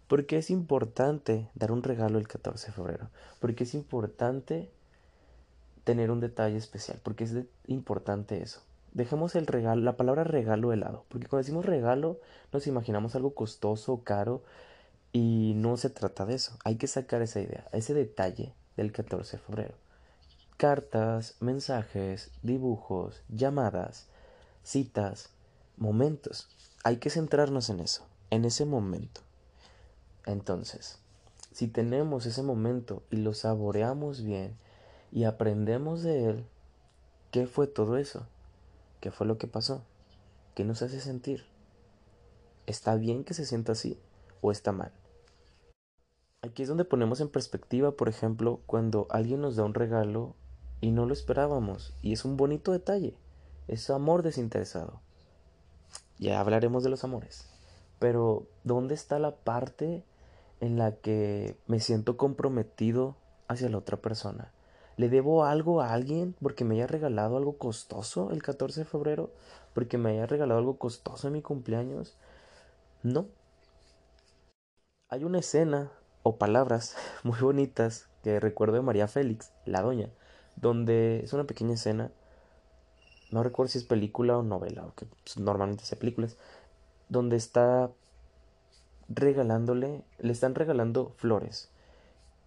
porque 0.07 0.37
es 0.37 0.49
importante 0.49 1.49
dar 1.53 1.71
un 1.71 1.83
regalo 1.83 2.17
el 2.17 2.27
14 2.27 2.67
de 2.67 2.73
febrero, 2.73 3.09
porque 3.39 3.65
es 3.65 3.73
importante 3.73 4.71
tener 5.83 6.11
un 6.11 6.19
detalle 6.19 6.57
especial, 6.57 6.99
porque 7.03 7.25
es 7.25 7.33
importante 7.67 8.41
eso. 8.41 8.61
Dejemos 8.93 9.35
el 9.35 9.47
regalo, 9.47 9.81
la 9.81 9.97
palabra 9.97 10.23
regalo 10.23 10.71
de 10.71 10.77
lado, 10.77 11.05
porque 11.09 11.27
cuando 11.27 11.43
decimos 11.43 11.65
regalo 11.65 12.19
nos 12.51 12.67
imaginamos 12.67 13.15
algo 13.15 13.35
costoso, 13.35 14.01
caro, 14.03 14.41
y 15.13 15.53
no 15.55 15.77
se 15.77 15.89
trata 15.89 16.25
de 16.25 16.35
eso. 16.35 16.57
Hay 16.63 16.75
que 16.75 16.87
sacar 16.87 17.21
esa 17.21 17.39
idea, 17.39 17.67
ese 17.71 17.93
detalle 17.93 18.53
del 18.75 18.91
14 18.91 19.37
de 19.37 19.43
febrero. 19.43 19.73
Cartas, 20.57 21.35
mensajes, 21.39 22.31
dibujos, 22.41 23.21
llamadas, 23.29 24.07
citas, 24.67 25.29
momentos. 25.77 26.49
Hay 26.83 26.97
que 26.97 27.09
centrarnos 27.09 27.69
en 27.69 27.79
eso, 27.79 28.05
en 28.31 28.43
ese 28.43 28.65
momento. 28.65 29.21
Entonces, 30.25 30.99
si 31.53 31.69
tenemos 31.69 32.25
ese 32.25 32.43
momento 32.43 33.01
y 33.09 33.15
lo 33.15 33.33
saboreamos 33.33 34.23
bien 34.23 34.57
y 35.09 35.23
aprendemos 35.23 36.03
de 36.03 36.25
él, 36.25 36.45
¿qué 37.31 37.47
fue 37.47 37.67
todo 37.67 37.95
eso? 37.95 38.27
¿Qué 38.99 39.09
fue 39.09 39.25
lo 39.25 39.37
que 39.37 39.47
pasó? 39.47 39.83
¿Qué 40.53 40.65
nos 40.65 40.81
hace 40.81 40.99
sentir? 40.99 41.45
¿Está 42.65 42.95
bien 42.95 43.23
que 43.23 43.33
se 43.33 43.45
sienta 43.45 43.71
así 43.71 43.97
o 44.41 44.51
está 44.51 44.73
mal? 44.73 44.91
Aquí 46.41 46.63
es 46.63 46.67
donde 46.67 46.83
ponemos 46.83 47.21
en 47.21 47.29
perspectiva, 47.29 47.91
por 47.91 48.09
ejemplo, 48.09 48.59
cuando 48.65 49.07
alguien 49.11 49.39
nos 49.39 49.55
da 49.55 49.63
un 49.63 49.73
regalo 49.73 50.35
y 50.81 50.91
no 50.91 51.05
lo 51.05 51.13
esperábamos 51.13 51.93
y 52.01 52.11
es 52.11 52.25
un 52.25 52.35
bonito 52.35 52.73
detalle, 52.73 53.15
es 53.67 53.89
amor 53.89 54.23
desinteresado. 54.23 55.01
Ya 56.19 56.39
hablaremos 56.39 56.83
de 56.83 56.89
los 56.89 57.03
amores. 57.03 57.47
Pero, 57.99 58.47
¿dónde 58.63 58.95
está 58.95 59.19
la 59.19 59.35
parte 59.35 60.03
en 60.59 60.77
la 60.77 60.93
que 60.93 61.57
me 61.67 61.79
siento 61.79 62.17
comprometido 62.17 63.15
hacia 63.47 63.69
la 63.69 63.77
otra 63.77 63.97
persona? 63.97 64.51
¿Le 64.97 65.09
debo 65.09 65.45
algo 65.45 65.81
a 65.81 65.93
alguien 65.93 66.35
porque 66.41 66.63
me 66.63 66.75
haya 66.75 66.87
regalado 66.87 67.37
algo 67.37 67.57
costoso 67.57 68.31
el 68.31 68.41
14 68.41 68.81
de 68.81 68.85
febrero? 68.85 69.31
¿Porque 69.73 69.97
me 69.97 70.11
haya 70.11 70.25
regalado 70.25 70.59
algo 70.59 70.77
costoso 70.77 71.27
en 71.27 71.33
mi 71.33 71.41
cumpleaños? 71.41 72.17
No. 73.03 73.27
Hay 75.09 75.23
una 75.23 75.39
escena 75.39 75.91
o 76.23 76.37
palabras 76.37 76.95
muy 77.23 77.39
bonitas 77.39 78.09
que 78.23 78.39
recuerdo 78.39 78.75
de 78.75 78.81
María 78.81 79.07
Félix, 79.07 79.51
la 79.65 79.81
doña, 79.81 80.09
donde 80.55 81.21
es 81.23 81.33
una 81.33 81.45
pequeña 81.45 81.75
escena, 81.75 82.11
no 83.31 83.43
recuerdo 83.43 83.71
si 83.71 83.77
es 83.79 83.83
película 83.83 84.37
o 84.37 84.43
novela, 84.43 84.83
aunque 84.83 85.05
pues, 85.23 85.37
normalmente 85.37 85.85
sea 85.85 85.99
películas, 85.99 86.37
donde 87.09 87.35
está 87.35 87.89
regalándole, 89.09 90.03
le 90.19 90.31
están 90.31 90.55
regalando 90.55 91.13
flores 91.17 91.69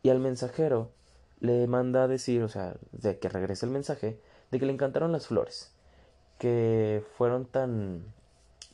y 0.02 0.10
al 0.10 0.18
mensajero 0.18 0.90
le 1.40 1.66
manda 1.66 2.04
a 2.04 2.08
decir, 2.08 2.42
o 2.42 2.48
sea, 2.48 2.74
de 2.92 3.18
que 3.18 3.28
regrese 3.28 3.66
el 3.66 3.72
mensaje, 3.72 4.20
de 4.50 4.58
que 4.58 4.66
le 4.66 4.72
encantaron 4.72 5.12
las 5.12 5.26
flores, 5.26 5.70
que 6.38 7.02
fueron 7.16 7.46
tan 7.46 8.04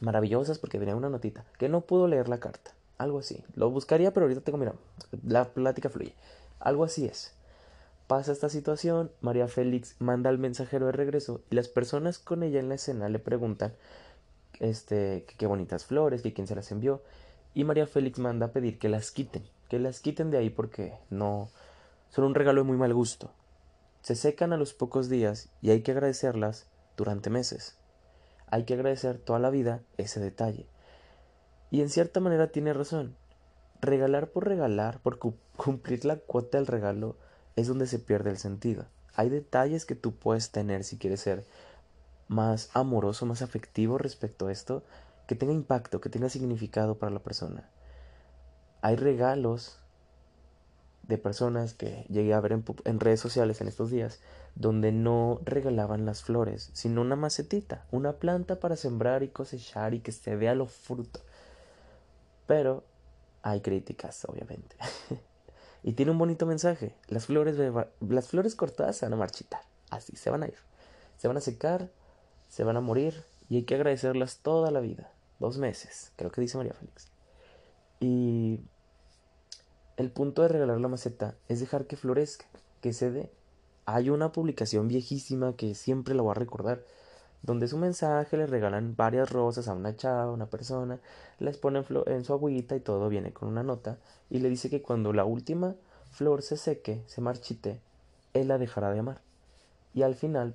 maravillosas 0.00 0.58
porque 0.58 0.78
tenía 0.78 0.96
una 0.96 1.08
notita, 1.08 1.44
que 1.58 1.68
no 1.68 1.82
pudo 1.82 2.08
leer 2.08 2.28
la 2.28 2.38
carta. 2.38 2.72
Algo 2.98 3.18
así. 3.18 3.44
Lo 3.54 3.70
buscaría, 3.70 4.12
pero 4.12 4.24
ahorita 4.24 4.40
tengo, 4.40 4.58
mira, 4.58 4.72
la 5.26 5.44
plática 5.44 5.90
fluye. 5.90 6.14
Algo 6.60 6.84
así 6.84 7.04
es. 7.04 7.34
Pasa 8.06 8.30
esta 8.30 8.48
situación, 8.48 9.10
María 9.20 9.48
Félix 9.48 9.96
manda 9.98 10.30
al 10.30 10.38
mensajero 10.38 10.86
de 10.86 10.92
regreso 10.92 11.40
y 11.50 11.56
las 11.56 11.68
personas 11.68 12.18
con 12.20 12.44
ella 12.44 12.60
en 12.60 12.68
la 12.68 12.76
escena 12.76 13.08
le 13.08 13.18
preguntan 13.18 13.74
este, 14.60 15.26
qué 15.36 15.46
bonitas 15.46 15.84
flores, 15.86 16.22
que 16.22 16.32
quién 16.32 16.46
se 16.46 16.54
las 16.54 16.70
envió. 16.70 17.02
Y 17.52 17.64
María 17.64 17.86
Félix 17.86 18.20
manda 18.20 18.46
a 18.46 18.52
pedir 18.52 18.78
que 18.78 18.88
las 18.88 19.10
quiten, 19.10 19.42
que 19.68 19.80
las 19.80 20.00
quiten 20.00 20.30
de 20.30 20.38
ahí 20.38 20.50
porque 20.50 20.94
no 21.10 21.50
son 22.10 22.24
un 22.24 22.34
regalo 22.34 22.60
de 22.60 22.68
muy 22.68 22.76
mal 22.76 22.94
gusto. 22.94 23.32
Se 24.02 24.14
secan 24.14 24.52
a 24.52 24.56
los 24.56 24.72
pocos 24.72 25.08
días 25.08 25.48
y 25.60 25.70
hay 25.70 25.82
que 25.82 25.90
agradecerlas 25.90 26.68
durante 26.96 27.28
meses. 27.28 27.76
Hay 28.46 28.64
que 28.64 28.74
agradecer 28.74 29.18
toda 29.18 29.40
la 29.40 29.50
vida 29.50 29.82
ese 29.96 30.20
detalle. 30.20 30.68
Y 31.72 31.80
en 31.80 31.88
cierta 31.88 32.20
manera 32.20 32.52
tiene 32.52 32.72
razón. 32.72 33.16
Regalar 33.80 34.28
por 34.28 34.46
regalar, 34.46 35.00
por 35.00 35.18
cumplir 35.56 36.04
la 36.04 36.16
cuota 36.16 36.58
del 36.58 36.68
regalo, 36.68 37.16
es 37.56 37.66
donde 37.66 37.86
se 37.86 37.98
pierde 37.98 38.30
el 38.30 38.38
sentido. 38.38 38.86
Hay 39.14 39.30
detalles 39.30 39.86
que 39.86 39.94
tú 39.94 40.14
puedes 40.14 40.50
tener 40.50 40.84
si 40.84 40.98
quieres 40.98 41.20
ser 41.20 41.44
más 42.28 42.70
amoroso, 42.74 43.26
más 43.26 43.42
afectivo 43.42 43.98
respecto 43.98 44.46
a 44.46 44.52
esto, 44.52 44.82
que 45.26 45.34
tenga 45.34 45.52
impacto, 45.52 46.00
que 46.00 46.10
tenga 46.10 46.28
significado 46.28 46.98
para 46.98 47.12
la 47.12 47.20
persona. 47.20 47.68
Hay 48.82 48.96
regalos 48.96 49.78
de 51.02 51.18
personas 51.18 51.72
que 51.72 52.04
llegué 52.08 52.34
a 52.34 52.40
ver 52.40 52.52
en, 52.52 52.64
en, 52.84 53.00
redes 53.00 53.20
sociales 53.20 53.60
en 53.60 53.68
estos 53.68 53.90
días, 53.90 54.20
donde 54.54 54.92
no 54.92 55.40
regalaban 55.44 56.04
las 56.04 56.22
flores, 56.22 56.70
sino 56.74 57.00
una 57.00 57.16
macetita, 57.16 57.86
una 57.90 58.14
planta 58.14 58.58
para 58.60 58.76
sembrar 58.76 59.22
y 59.22 59.28
cosechar 59.28 59.94
y 59.94 60.00
que 60.00 60.12
se 60.12 60.36
vea 60.36 60.54
lo 60.54 60.66
fruto. 60.66 61.20
Pero 62.46 62.84
hay 63.42 63.60
críticas, 63.60 64.24
obviamente. 64.24 64.76
y 65.86 65.92
tiene 65.92 66.10
un 66.10 66.18
bonito 66.18 66.46
mensaje. 66.46 66.96
Las 67.06 67.26
flores, 67.26 67.56
las 68.00 68.28
flores 68.28 68.56
cortadas 68.56 68.96
se 68.96 69.06
van 69.06 69.12
a 69.12 69.16
marchitar. 69.16 69.60
Así, 69.88 70.16
se 70.16 70.30
van 70.30 70.42
a 70.42 70.48
ir. 70.48 70.56
Se 71.16 71.28
van 71.28 71.36
a 71.36 71.40
secar, 71.40 71.92
se 72.48 72.64
van 72.64 72.76
a 72.76 72.80
morir 72.80 73.22
y 73.48 73.58
hay 73.58 73.62
que 73.62 73.76
agradecerlas 73.76 74.38
toda 74.38 74.72
la 74.72 74.80
vida. 74.80 75.12
dos 75.38 75.58
meses, 75.58 76.10
creo 76.16 76.32
que 76.32 76.40
dice 76.40 76.56
María 76.56 76.74
Félix. 76.74 77.06
Y 78.00 78.58
el 79.96 80.10
punto 80.10 80.42
de 80.42 80.48
regalar 80.48 80.80
la 80.80 80.88
maceta 80.88 81.36
es 81.48 81.60
dejar 81.60 81.86
que 81.86 81.96
florezca, 81.96 82.46
que 82.80 82.92
se 82.92 83.12
dé. 83.12 83.30
Hay 83.84 84.10
una 84.10 84.32
publicación 84.32 84.88
viejísima 84.88 85.54
que 85.54 85.76
siempre 85.76 86.16
la 86.16 86.22
voy 86.22 86.32
a 86.32 86.34
recordar, 86.34 86.82
donde 87.46 87.68
su 87.68 87.78
mensaje 87.78 88.36
le 88.36 88.46
regalan 88.46 88.96
varias 88.96 89.30
rosas 89.30 89.68
a 89.68 89.74
una 89.74 89.96
chava, 89.96 90.32
una 90.32 90.46
persona, 90.46 90.98
les 91.38 91.56
ponen 91.56 91.84
en 92.06 92.24
su 92.24 92.32
agüita 92.32 92.74
y 92.74 92.80
todo 92.80 93.08
viene 93.08 93.32
con 93.32 93.48
una 93.48 93.62
nota, 93.62 93.98
y 94.28 94.40
le 94.40 94.50
dice 94.50 94.68
que 94.68 94.82
cuando 94.82 95.12
la 95.12 95.24
última 95.24 95.76
flor 96.10 96.42
se 96.42 96.56
seque, 96.56 97.02
se 97.06 97.20
marchite, 97.20 97.80
él 98.34 98.48
la 98.48 98.58
dejará 98.58 98.90
de 98.90 98.98
amar. 98.98 99.20
Y 99.94 100.02
al 100.02 100.16
final, 100.16 100.54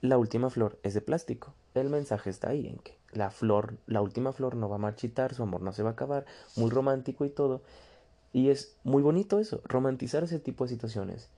la 0.00 0.18
última 0.18 0.50
flor 0.50 0.78
es 0.82 0.94
de 0.94 1.00
plástico. 1.00 1.54
El 1.74 1.88
mensaje 1.88 2.28
está 2.28 2.50
ahí 2.50 2.66
en 2.66 2.76
que 2.78 2.98
la 3.12 3.30
flor, 3.30 3.74
la 3.86 4.02
última 4.02 4.32
flor 4.32 4.56
no 4.56 4.68
va 4.68 4.76
a 4.76 4.78
marchitar, 4.78 5.34
su 5.34 5.42
amor 5.42 5.62
no 5.62 5.72
se 5.72 5.82
va 5.82 5.90
a 5.90 5.92
acabar, 5.92 6.26
muy 6.56 6.70
romántico 6.70 7.24
y 7.24 7.30
todo. 7.30 7.62
Y 8.32 8.50
es 8.50 8.76
muy 8.84 9.02
bonito 9.02 9.38
eso, 9.38 9.62
romantizar 9.64 10.22
ese 10.22 10.38
tipo 10.38 10.64
de 10.64 10.70
situaciones. 10.70 11.28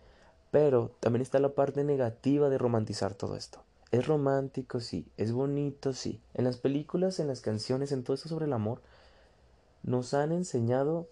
Pero 0.50 0.90
también 1.00 1.22
está 1.22 1.38
la 1.38 1.54
parte 1.54 1.84
negativa 1.84 2.48
de 2.48 2.58
romantizar 2.58 3.14
todo 3.14 3.36
esto. 3.36 3.60
Es 3.94 4.08
romántico, 4.08 4.80
sí, 4.80 5.06
es 5.16 5.30
bonito, 5.30 5.92
sí. 5.92 6.20
En 6.34 6.42
las 6.42 6.56
películas, 6.56 7.20
en 7.20 7.28
las 7.28 7.40
canciones, 7.40 7.92
en 7.92 8.02
todo 8.02 8.14
eso 8.14 8.28
sobre 8.28 8.46
el 8.46 8.52
amor, 8.52 8.82
nos 9.84 10.14
han 10.14 10.32
enseñado 10.32 11.06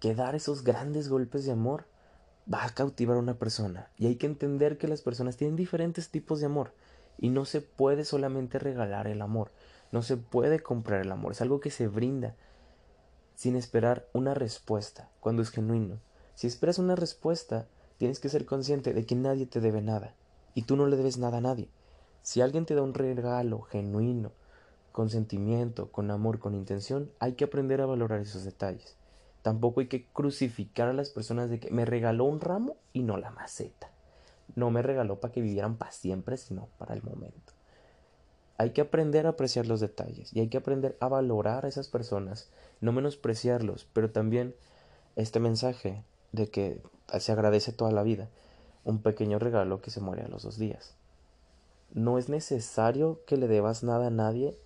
que 0.00 0.16
dar 0.16 0.34
esos 0.34 0.64
grandes 0.64 1.08
golpes 1.08 1.44
de 1.44 1.52
amor 1.52 1.84
va 2.52 2.64
a 2.64 2.70
cautivar 2.70 3.16
a 3.16 3.20
una 3.20 3.38
persona. 3.38 3.88
Y 3.96 4.08
hay 4.08 4.16
que 4.16 4.26
entender 4.26 4.78
que 4.78 4.88
las 4.88 5.00
personas 5.00 5.36
tienen 5.36 5.54
diferentes 5.54 6.08
tipos 6.08 6.40
de 6.40 6.46
amor. 6.46 6.72
Y 7.18 7.28
no 7.28 7.44
se 7.44 7.60
puede 7.60 8.04
solamente 8.04 8.58
regalar 8.58 9.06
el 9.06 9.22
amor. 9.22 9.52
No 9.92 10.02
se 10.02 10.16
puede 10.16 10.58
comprar 10.58 11.02
el 11.02 11.12
amor. 11.12 11.30
Es 11.30 11.40
algo 11.40 11.60
que 11.60 11.70
se 11.70 11.86
brinda 11.86 12.34
sin 13.36 13.54
esperar 13.54 14.08
una 14.12 14.34
respuesta, 14.34 15.08
cuando 15.20 15.42
es 15.42 15.50
genuino. 15.50 16.00
Si 16.34 16.48
esperas 16.48 16.80
una 16.80 16.96
respuesta, 16.96 17.68
tienes 17.96 18.18
que 18.18 18.28
ser 18.28 18.44
consciente 18.44 18.92
de 18.92 19.06
que 19.06 19.14
nadie 19.14 19.46
te 19.46 19.60
debe 19.60 19.82
nada, 19.82 20.14
y 20.58 20.62
tú 20.62 20.74
no 20.74 20.88
le 20.88 20.96
debes 20.96 21.18
nada 21.18 21.38
a 21.38 21.40
nadie. 21.40 21.68
Si 22.22 22.40
alguien 22.40 22.66
te 22.66 22.74
da 22.74 22.82
un 22.82 22.92
regalo 22.92 23.60
genuino, 23.62 24.32
con 24.90 25.08
sentimiento, 25.08 25.92
con 25.92 26.10
amor, 26.10 26.40
con 26.40 26.56
intención, 26.56 27.12
hay 27.20 27.34
que 27.34 27.44
aprender 27.44 27.80
a 27.80 27.86
valorar 27.86 28.18
esos 28.18 28.42
detalles. 28.42 28.96
Tampoco 29.42 29.78
hay 29.78 29.86
que 29.86 30.06
crucificar 30.06 30.88
a 30.88 30.92
las 30.92 31.10
personas 31.10 31.48
de 31.48 31.60
que 31.60 31.70
me 31.70 31.84
regaló 31.84 32.24
un 32.24 32.40
ramo 32.40 32.74
y 32.92 33.04
no 33.04 33.18
la 33.18 33.30
maceta. 33.30 33.88
No 34.56 34.72
me 34.72 34.82
regaló 34.82 35.20
para 35.20 35.32
que 35.32 35.42
vivieran 35.42 35.76
para 35.76 35.92
siempre, 35.92 36.36
sino 36.36 36.66
para 36.76 36.92
el 36.92 37.04
momento. 37.04 37.52
Hay 38.56 38.70
que 38.70 38.80
aprender 38.80 39.26
a 39.26 39.30
apreciar 39.30 39.68
los 39.68 39.78
detalles 39.78 40.32
y 40.34 40.40
hay 40.40 40.48
que 40.48 40.58
aprender 40.58 40.96
a 40.98 41.06
valorar 41.06 41.66
a 41.66 41.68
esas 41.68 41.86
personas, 41.86 42.50
no 42.80 42.90
menospreciarlos, 42.90 43.86
pero 43.92 44.10
también 44.10 44.56
este 45.14 45.38
mensaje 45.38 46.02
de 46.32 46.50
que 46.50 46.82
se 47.20 47.30
agradece 47.30 47.70
toda 47.70 47.92
la 47.92 48.02
vida, 48.02 48.28
un 48.88 49.02
pequeño 49.02 49.38
regalo 49.38 49.80
que 49.80 49.90
se 49.90 50.00
muere 50.00 50.22
a 50.22 50.28
los 50.28 50.42
dos 50.42 50.58
días. 50.58 50.94
No 51.92 52.18
es 52.18 52.28
necesario 52.28 53.20
que 53.26 53.36
le 53.36 53.46
debas 53.46 53.82
nada 53.82 54.08
a 54.08 54.10
nadie, 54.10 54.56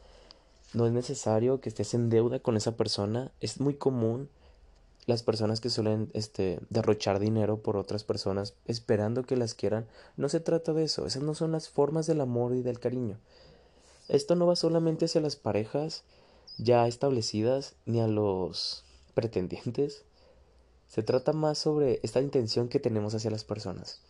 no 0.74 0.86
es 0.86 0.92
necesario 0.92 1.60
que 1.60 1.68
estés 1.68 1.94
en 1.94 2.08
deuda 2.08 2.38
con 2.38 2.56
esa 2.56 2.76
persona, 2.76 3.30
es 3.40 3.60
muy 3.60 3.74
común 3.74 4.28
las 5.06 5.24
personas 5.24 5.60
que 5.60 5.70
suelen 5.70 6.08
este, 6.14 6.60
derrochar 6.70 7.18
dinero 7.18 7.58
por 7.58 7.76
otras 7.76 8.04
personas 8.04 8.54
esperando 8.66 9.24
que 9.24 9.36
las 9.36 9.54
quieran, 9.54 9.86
no 10.16 10.28
se 10.28 10.38
trata 10.38 10.72
de 10.72 10.84
eso, 10.84 11.06
esas 11.06 11.22
no 11.22 11.34
son 11.34 11.52
las 11.52 11.68
formas 11.68 12.06
del 12.06 12.20
amor 12.20 12.54
y 12.54 12.62
del 12.62 12.78
cariño. 12.78 13.18
Esto 14.08 14.36
no 14.36 14.46
va 14.46 14.56
solamente 14.56 15.06
hacia 15.06 15.20
las 15.20 15.36
parejas 15.36 16.04
ya 16.58 16.86
establecidas 16.86 17.74
ni 17.86 18.00
a 18.00 18.06
los 18.06 18.84
pretendientes. 19.14 20.04
Se 20.86 21.02
trata 21.02 21.32
más 21.32 21.58
sobre 21.58 21.98
esta 22.02 22.20
intención 22.20 22.68
que 22.68 22.78
tenemos 22.78 23.14
hacia 23.14 23.30
las 23.30 23.44
personas. 23.44 24.00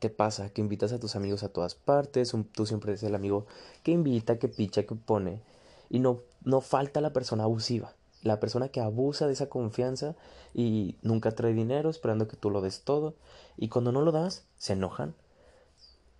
¿Qué 0.00 0.10
pasa? 0.10 0.50
Que 0.50 0.60
invitas 0.60 0.92
a 0.92 1.00
tus 1.00 1.16
amigos 1.16 1.42
a 1.42 1.48
todas 1.48 1.74
partes, 1.74 2.32
tú 2.52 2.66
siempre 2.66 2.92
eres 2.92 3.02
el 3.02 3.14
amigo 3.14 3.46
que 3.82 3.92
invita, 3.92 4.38
que 4.38 4.48
picha, 4.48 4.84
que 4.84 4.94
pone, 4.94 5.42
y 5.90 5.98
no, 5.98 6.20
no 6.44 6.60
falta 6.60 7.00
la 7.00 7.12
persona 7.12 7.44
abusiva, 7.44 7.94
la 8.22 8.38
persona 8.38 8.68
que 8.68 8.80
abusa 8.80 9.26
de 9.26 9.32
esa 9.32 9.48
confianza 9.48 10.14
y 10.54 10.96
nunca 11.02 11.32
trae 11.32 11.52
dinero 11.52 11.90
esperando 11.90 12.28
que 12.28 12.36
tú 12.36 12.50
lo 12.50 12.60
des 12.60 12.82
todo, 12.82 13.14
y 13.56 13.68
cuando 13.68 13.90
no 13.90 14.02
lo 14.02 14.12
das, 14.12 14.44
se 14.56 14.74
enojan, 14.74 15.14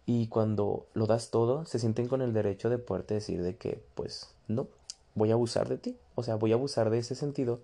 y 0.06 0.28
cuando 0.28 0.86
lo 0.94 1.06
das 1.06 1.30
todo, 1.30 1.66
se 1.66 1.78
sienten 1.78 2.08
con 2.08 2.22
el 2.22 2.32
derecho 2.32 2.70
de 2.70 2.78
poderte 2.78 3.14
decir 3.14 3.42
de 3.42 3.56
que, 3.56 3.84
pues, 3.94 4.30
no, 4.48 4.66
voy 5.14 5.30
a 5.30 5.34
abusar 5.34 5.68
de 5.68 5.76
ti. 5.76 5.96
O 6.14 6.22
sea, 6.22 6.36
voy 6.36 6.52
a 6.52 6.54
abusar 6.54 6.88
de 6.88 6.96
ese 6.96 7.14
sentido 7.14 7.60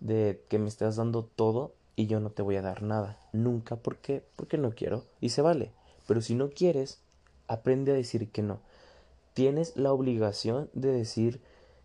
de 0.00 0.42
que 0.48 0.58
me 0.58 0.68
estás 0.68 0.96
dando 0.96 1.24
todo 1.24 1.72
y 1.96 2.06
yo 2.06 2.20
no 2.20 2.30
te 2.30 2.42
voy 2.42 2.56
a 2.56 2.62
dar 2.62 2.82
nada. 2.82 3.18
Nunca, 3.32 3.76
¿por 3.76 3.96
qué? 3.96 4.22
Porque 4.36 4.58
no 4.58 4.70
quiero. 4.70 5.04
Y 5.20 5.30
se 5.30 5.42
vale. 5.42 5.72
Pero 6.06 6.20
si 6.20 6.34
no 6.34 6.50
quieres, 6.50 7.00
aprende 7.48 7.92
a 7.92 7.96
decir 7.96 8.30
que 8.30 8.42
no. 8.42 8.60
Tienes 9.34 9.76
la 9.76 9.92
obligación 9.92 10.70
de 10.74 10.92
decir 10.92 11.40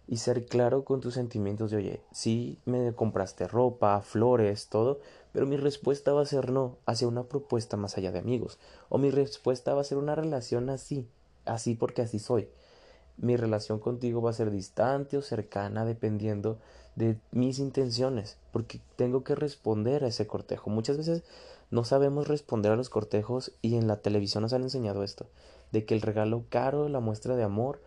y 0.08 0.18
ser 0.18 0.46
claro 0.46 0.84
con 0.84 1.00
tus 1.00 1.14
sentimientos 1.14 1.72
de, 1.72 1.78
oye, 1.78 2.02
sí 2.12 2.60
me 2.66 2.94
compraste 2.94 3.48
ropa, 3.48 4.02
flores, 4.02 4.68
todo, 4.68 5.00
pero 5.32 5.46
mi 5.46 5.56
respuesta 5.56 6.12
va 6.12 6.22
a 6.22 6.26
ser 6.26 6.52
no 6.52 6.78
hacia 6.86 7.08
una 7.08 7.24
propuesta 7.24 7.78
más 7.78 7.98
allá 7.98 8.12
de 8.12 8.20
amigos. 8.20 8.60
O 8.90 8.98
mi 8.98 9.10
respuesta 9.10 9.74
va 9.74 9.82
a 9.82 9.86
ser 9.86 9.98
una 9.98 10.16
relación 10.16 10.70
así, 10.70 11.08
así 11.46 11.76
porque 11.76 12.02
así 12.02 12.20
soy. 12.20 12.50
Mi 13.18 13.38
relación 13.38 13.80
contigo 13.80 14.22
va 14.22 14.32
a 14.32 14.34
ser 14.34 14.52
distante 14.52 15.18
o 15.18 15.22
cercana 15.22 15.86
dependiendo 15.86 16.58
de 16.96 17.18
mis 17.32 17.60
intenciones, 17.60 18.38
porque 18.52 18.82
tengo 18.96 19.24
que 19.24 19.36
responder 19.36 20.04
a 20.04 20.08
ese 20.08 20.28
cortejo. 20.28 20.70
Muchas 20.70 20.98
veces 20.98 21.24
no 21.70 21.84
sabemos 21.84 22.28
responder 22.28 22.72
a 22.72 22.76
los 22.76 22.90
cortejos 22.90 23.54
y 23.62 23.76
en 23.76 23.88
la 23.88 23.98
televisión 23.98 24.42
nos 24.42 24.54
han 24.54 24.64
enseñado 24.64 25.04
esto, 25.04 25.28
de 25.72 25.86
que 25.86 25.94
el 25.94 26.02
regalo 26.02 26.44
caro, 26.50 26.90
la 26.90 27.00
muestra 27.00 27.36
de 27.36 27.44
amor, 27.44 27.82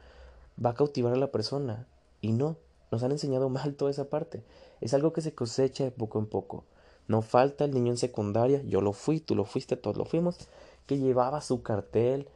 va 0.64 0.70
a 0.70 0.74
cautivar 0.74 1.12
a 1.12 1.16
la 1.16 1.30
persona. 1.30 1.86
Y 2.20 2.32
no, 2.32 2.56
nos 2.90 3.02
han 3.02 3.12
enseñado 3.12 3.48
mal 3.50 3.74
toda 3.74 3.90
esa 3.90 4.08
parte. 4.08 4.42
Es 4.80 4.94
algo 4.94 5.12
que 5.12 5.20
se 5.20 5.34
cosecha 5.34 5.84
de 5.84 5.90
poco 5.90 6.18
en 6.18 6.26
poco. 6.26 6.64
No 7.06 7.20
falta 7.20 7.66
el 7.66 7.74
niño 7.74 7.92
en 7.92 7.98
secundaria, 7.98 8.62
yo 8.62 8.80
lo 8.80 8.94
fui, 8.94 9.20
tú 9.20 9.34
lo 9.34 9.44
fuiste, 9.44 9.76
todos 9.76 9.98
lo 9.98 10.06
fuimos, 10.06 10.38
que 10.86 10.98
llevaba 10.98 11.42
su 11.42 11.62
cartel, 11.62 12.28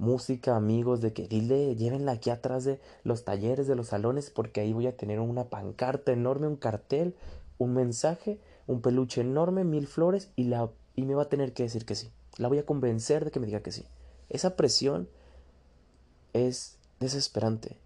música, 0.00 0.56
amigos, 0.56 1.00
de 1.00 1.12
que 1.12 1.28
dile, 1.28 1.76
llévenla 1.76 2.12
aquí 2.12 2.30
atrás 2.30 2.64
de 2.64 2.80
los 3.04 3.24
talleres, 3.24 3.68
de 3.68 3.76
los 3.76 3.88
salones, 3.88 4.30
porque 4.30 4.60
ahí 4.60 4.72
voy 4.72 4.86
a 4.86 4.96
tener 4.96 5.20
una 5.20 5.44
pancarta 5.44 6.10
enorme, 6.10 6.48
un 6.48 6.56
cartel, 6.56 7.14
un 7.58 7.74
mensaje, 7.74 8.40
un 8.66 8.80
peluche 8.80 9.20
enorme, 9.20 9.62
mil 9.62 9.86
flores, 9.86 10.30
y, 10.36 10.44
la, 10.44 10.70
y 10.96 11.04
me 11.04 11.14
va 11.14 11.24
a 11.24 11.28
tener 11.28 11.52
que 11.52 11.64
decir 11.64 11.84
que 11.84 11.94
sí. 11.94 12.10
La 12.38 12.48
voy 12.48 12.58
a 12.58 12.66
convencer 12.66 13.24
de 13.24 13.30
que 13.30 13.40
me 13.40 13.46
diga 13.46 13.60
que 13.60 13.72
sí. 13.72 13.84
Esa 14.30 14.56
presión 14.56 15.08
es 16.32 16.78
desesperante, 16.98 17.76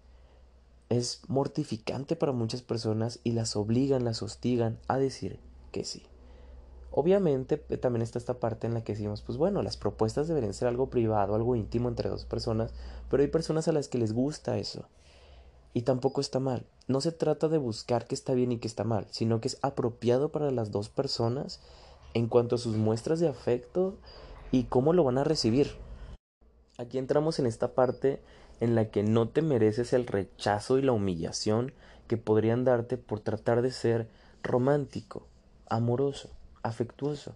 es 0.89 1.21
mortificante 1.27 2.15
para 2.15 2.31
muchas 2.31 2.61
personas 2.61 3.19
y 3.23 3.31
las 3.31 3.55
obligan, 3.55 4.05
las 4.05 4.21
hostigan 4.21 4.79
a 4.87 4.97
decir 4.97 5.39
que 5.71 5.83
sí. 5.83 6.03
Obviamente 6.97 7.61
eh, 7.67 7.75
también 7.75 8.01
está 8.01 8.17
esta 8.17 8.39
parte 8.39 8.67
en 8.67 8.73
la 8.73 8.81
que 8.81 8.93
decimos, 8.93 9.21
pues 9.21 9.37
bueno, 9.37 9.61
las 9.61 9.75
propuestas 9.75 10.29
deberían 10.29 10.53
ser 10.53 10.69
algo 10.69 10.89
privado, 10.89 11.35
algo 11.35 11.57
íntimo 11.57 11.89
entre 11.89 12.09
dos 12.09 12.23
personas, 12.23 12.73
pero 13.09 13.21
hay 13.21 13.27
personas 13.27 13.67
a 13.67 13.73
las 13.73 13.89
que 13.89 13.97
les 13.97 14.13
gusta 14.13 14.57
eso. 14.57 14.87
Y 15.73 15.81
tampoco 15.81 16.21
está 16.21 16.39
mal. 16.39 16.65
No 16.87 17.01
se 17.01 17.11
trata 17.11 17.49
de 17.49 17.57
buscar 17.57 18.07
qué 18.07 18.15
está 18.15 18.33
bien 18.33 18.53
y 18.53 18.59
qué 18.59 18.67
está 18.69 18.85
mal, 18.85 19.07
sino 19.09 19.41
que 19.41 19.49
es 19.49 19.57
apropiado 19.61 20.29
para 20.29 20.51
las 20.51 20.71
dos 20.71 20.87
personas 20.87 21.59
en 22.13 22.29
cuanto 22.29 22.55
a 22.55 22.59
sus 22.59 22.77
muestras 22.77 23.19
de 23.19 23.27
afecto 23.27 23.97
y 24.53 24.63
cómo 24.63 24.93
lo 24.93 25.03
van 25.03 25.17
a 25.17 25.25
recibir. 25.25 25.71
Aquí 26.77 26.97
entramos 26.97 27.39
en 27.39 27.45
esta 27.45 27.75
parte 27.75 28.21
en 28.61 28.73
la 28.73 28.89
que 28.89 29.03
no 29.03 29.27
te 29.27 29.41
mereces 29.41 29.91
el 29.91 30.07
rechazo 30.07 30.77
y 30.77 30.81
la 30.81 30.93
humillación 30.93 31.73
que 32.07 32.15
podrían 32.15 32.63
darte 32.63 32.95
por 32.95 33.19
tratar 33.19 33.61
de 33.61 33.71
ser 33.71 34.07
romántico, 34.43 35.27
amoroso 35.67 36.29
afectuoso. 36.65 37.33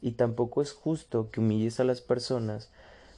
Y 0.00 0.12
tampoco 0.12 0.62
es 0.62 0.72
justo 0.72 1.30
que 1.30 1.40
humilles 1.40 1.80
a 1.80 1.84
las 1.84 2.00
personas 2.00 2.70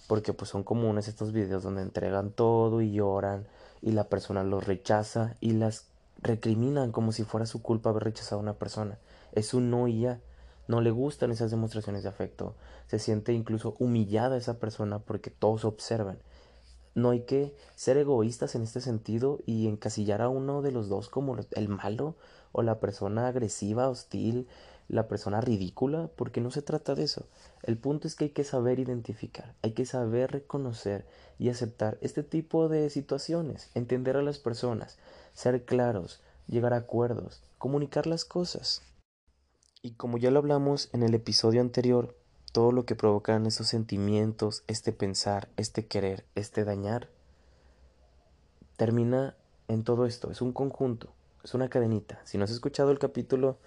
porque 0.07 0.33
pues 0.33 0.51
son 0.51 0.63
comunes 0.63 1.07
estos 1.07 1.33
videos 1.33 1.63
donde 1.63 1.83
entregan 1.83 2.31
todo 2.31 2.81
y 2.81 2.93
lloran 2.93 3.47
y 3.83 3.93
la 3.93 4.05
persona 4.05 4.43
los 4.43 4.67
rechaza 4.67 5.37
y 5.41 5.53
las 5.53 5.87
recriminan 6.21 6.93
como 6.93 7.13
si 7.13 7.25
fuera 7.25 7.47
su 7.47 7.63
culpa 7.63 7.91
haber 7.91 8.05
rechazado 8.05 8.41
a 8.41 8.43
una 8.43 8.59
persona. 8.59 8.99
Es 9.33 9.55
un 9.55 9.71
no 9.71 9.87
y 9.87 10.01
ya. 10.01 10.21
No 10.67 10.81
le 10.81 10.91
gustan 10.91 11.31
esas 11.31 11.51
demostraciones 11.51 12.03
de 12.03 12.09
afecto. 12.09 12.55
Se 12.87 12.99
siente 12.99 13.33
incluso 13.33 13.75
humillada 13.79 14.37
esa 14.37 14.59
persona 14.59 14.99
porque 14.99 15.31
todos 15.31 15.65
observan. 15.65 16.19
No 16.95 17.11
hay 17.11 17.21
que 17.21 17.55
ser 17.77 17.97
egoístas 17.97 18.55
en 18.55 18.63
este 18.63 18.81
sentido 18.81 19.39
y 19.47 19.69
encasillar 19.69 20.21
a 20.21 20.29
uno 20.29 20.63
de 20.63 20.73
los 20.73 20.89
dos 20.89 21.09
como 21.09 21.37
el 21.53 21.69
malo 21.69 22.17
o 22.53 22.63
la 22.63 22.81
persona 22.81 23.29
agresiva, 23.29 23.89
hostil, 23.89 24.49
la 24.89 25.07
persona 25.07 25.41
ridícula, 25.41 26.11
porque 26.17 26.41
no 26.41 26.51
se 26.51 26.63
trata 26.63 26.95
de 26.95 27.05
eso. 27.05 27.27
El 27.63 27.77
punto 27.77 28.09
es 28.09 28.15
que 28.15 28.25
hay 28.25 28.31
que 28.31 28.45
saber 28.45 28.79
identificar, 28.79 29.55
hay 29.63 29.73
que 29.73 29.85
saber 29.85 30.33
reconocer 30.33 31.07
y 31.39 31.51
aceptar 31.51 31.99
este 32.01 32.23
tipo 32.23 32.69
de 32.69 32.89
situaciones, 32.91 33.71
entender 33.75 34.17
a 34.17 34.23
las 34.23 34.39
personas, 34.39 34.99
ser 35.35 35.65
claros, 35.65 36.21
llegar 36.47 36.73
a 36.73 36.79
acuerdos, 36.79 37.43
comunicar 37.59 38.07
las 38.07 38.25
cosas. 38.25 38.83
Y 39.83 39.93
como 39.93 40.19
ya 40.19 40.31
lo 40.31 40.39
hablamos 40.39 40.89
en 40.93 41.03
el 41.03 41.15
episodio 41.15 41.61
anterior, 41.61 42.17
todo 42.53 42.73
lo 42.73 42.87
que 42.87 42.97
provocan 42.97 43.47
esos 43.47 43.69
sentimientos, 43.69 44.65
este 44.67 44.93
pensar, 44.93 45.49
este 45.57 45.87
querer, 45.87 46.25
este 46.35 46.65
dañar, 46.65 47.09
termina 48.77 49.37
en 49.69 49.85
todo 49.85 50.07
esto, 50.07 50.31
es 50.31 50.41
un 50.41 50.53
conjunto, 50.53 51.13
es 51.45 51.53
una 51.53 51.69
cadenita. 51.69 52.21
Si 52.25 52.39
no 52.39 52.45
has 52.45 52.51
escuchado 52.51 52.91
el 52.91 52.99
capítulo 52.99 53.59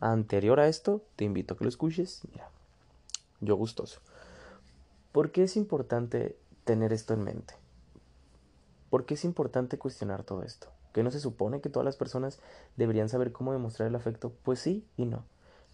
anterior 0.00 0.60
a 0.60 0.68
esto, 0.68 1.02
te 1.16 1.24
invito 1.24 1.54
a 1.54 1.56
que 1.56 1.64
lo 1.64 1.68
escuches. 1.68 2.22
Mira, 2.30 2.50
yo 3.40 3.56
gustoso. 3.56 4.00
¿Por 5.12 5.32
qué 5.32 5.44
es 5.44 5.56
importante 5.56 6.38
tener 6.64 6.92
esto 6.92 7.14
en 7.14 7.24
mente? 7.24 7.54
¿Por 8.90 9.06
qué 9.06 9.14
es 9.14 9.24
importante 9.24 9.78
cuestionar 9.78 10.24
todo 10.24 10.42
esto? 10.42 10.68
¿Que 10.92 11.02
no 11.02 11.10
se 11.10 11.20
supone 11.20 11.60
que 11.60 11.68
todas 11.68 11.84
las 11.84 11.96
personas 11.96 12.40
deberían 12.76 13.08
saber 13.08 13.32
cómo 13.32 13.52
demostrar 13.52 13.88
el 13.88 13.94
afecto? 13.94 14.32
Pues 14.42 14.60
sí 14.60 14.86
y 14.96 15.06
no. 15.06 15.24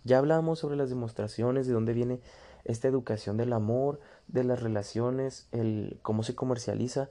Ya 0.05 0.19
hablábamos 0.19 0.59
sobre 0.59 0.77
las 0.77 0.91
demostraciones, 0.91 1.67
de 1.67 1.75
dónde 1.75 1.93
viene 1.93 2.21
esta 2.65 2.89
educación 2.89 3.37
del 3.37 3.53
amor, 3.53 4.01
de 4.29 4.45
las 4.45 4.63
relaciones, 4.63 5.49
el 5.53 5.99
cómo 6.03 6.23
se 6.23 6.35
comercializa, 6.35 7.09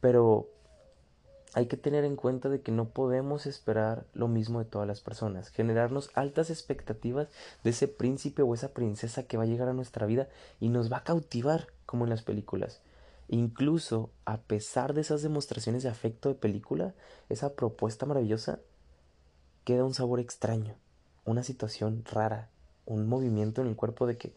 pero 0.00 0.48
hay 1.54 1.66
que 1.66 1.76
tener 1.76 2.04
en 2.04 2.16
cuenta 2.16 2.48
de 2.48 2.60
que 2.60 2.72
no 2.72 2.90
podemos 2.90 3.46
esperar 3.46 4.06
lo 4.14 4.28
mismo 4.28 4.60
de 4.60 4.64
todas 4.64 4.86
las 4.86 5.00
personas, 5.00 5.48
generarnos 5.48 6.10
altas 6.14 6.50
expectativas 6.50 7.28
de 7.64 7.70
ese 7.70 7.88
príncipe 7.88 8.42
o 8.42 8.54
esa 8.54 8.72
princesa 8.72 9.24
que 9.24 9.36
va 9.36 9.44
a 9.44 9.46
llegar 9.46 9.68
a 9.68 9.72
nuestra 9.72 10.06
vida 10.06 10.28
y 10.60 10.68
nos 10.68 10.92
va 10.92 10.98
a 10.98 11.04
cautivar 11.04 11.66
como 11.86 12.04
en 12.04 12.10
las 12.10 12.22
películas. 12.22 12.80
Incluso 13.28 14.10
a 14.24 14.38
pesar 14.38 14.94
de 14.94 15.00
esas 15.00 15.22
demostraciones 15.22 15.82
de 15.82 15.88
afecto 15.88 16.28
de 16.28 16.34
película, 16.34 16.94
esa 17.28 17.54
propuesta 17.54 18.06
maravillosa 18.06 18.60
queda 19.64 19.84
un 19.84 19.94
sabor 19.94 20.20
extraño, 20.20 20.74
una 21.24 21.42
situación 21.42 22.04
rara, 22.10 22.48
un 22.86 23.08
movimiento 23.08 23.60
en 23.60 23.68
el 23.68 23.76
cuerpo 23.76 24.06
de 24.06 24.16
que 24.16 24.34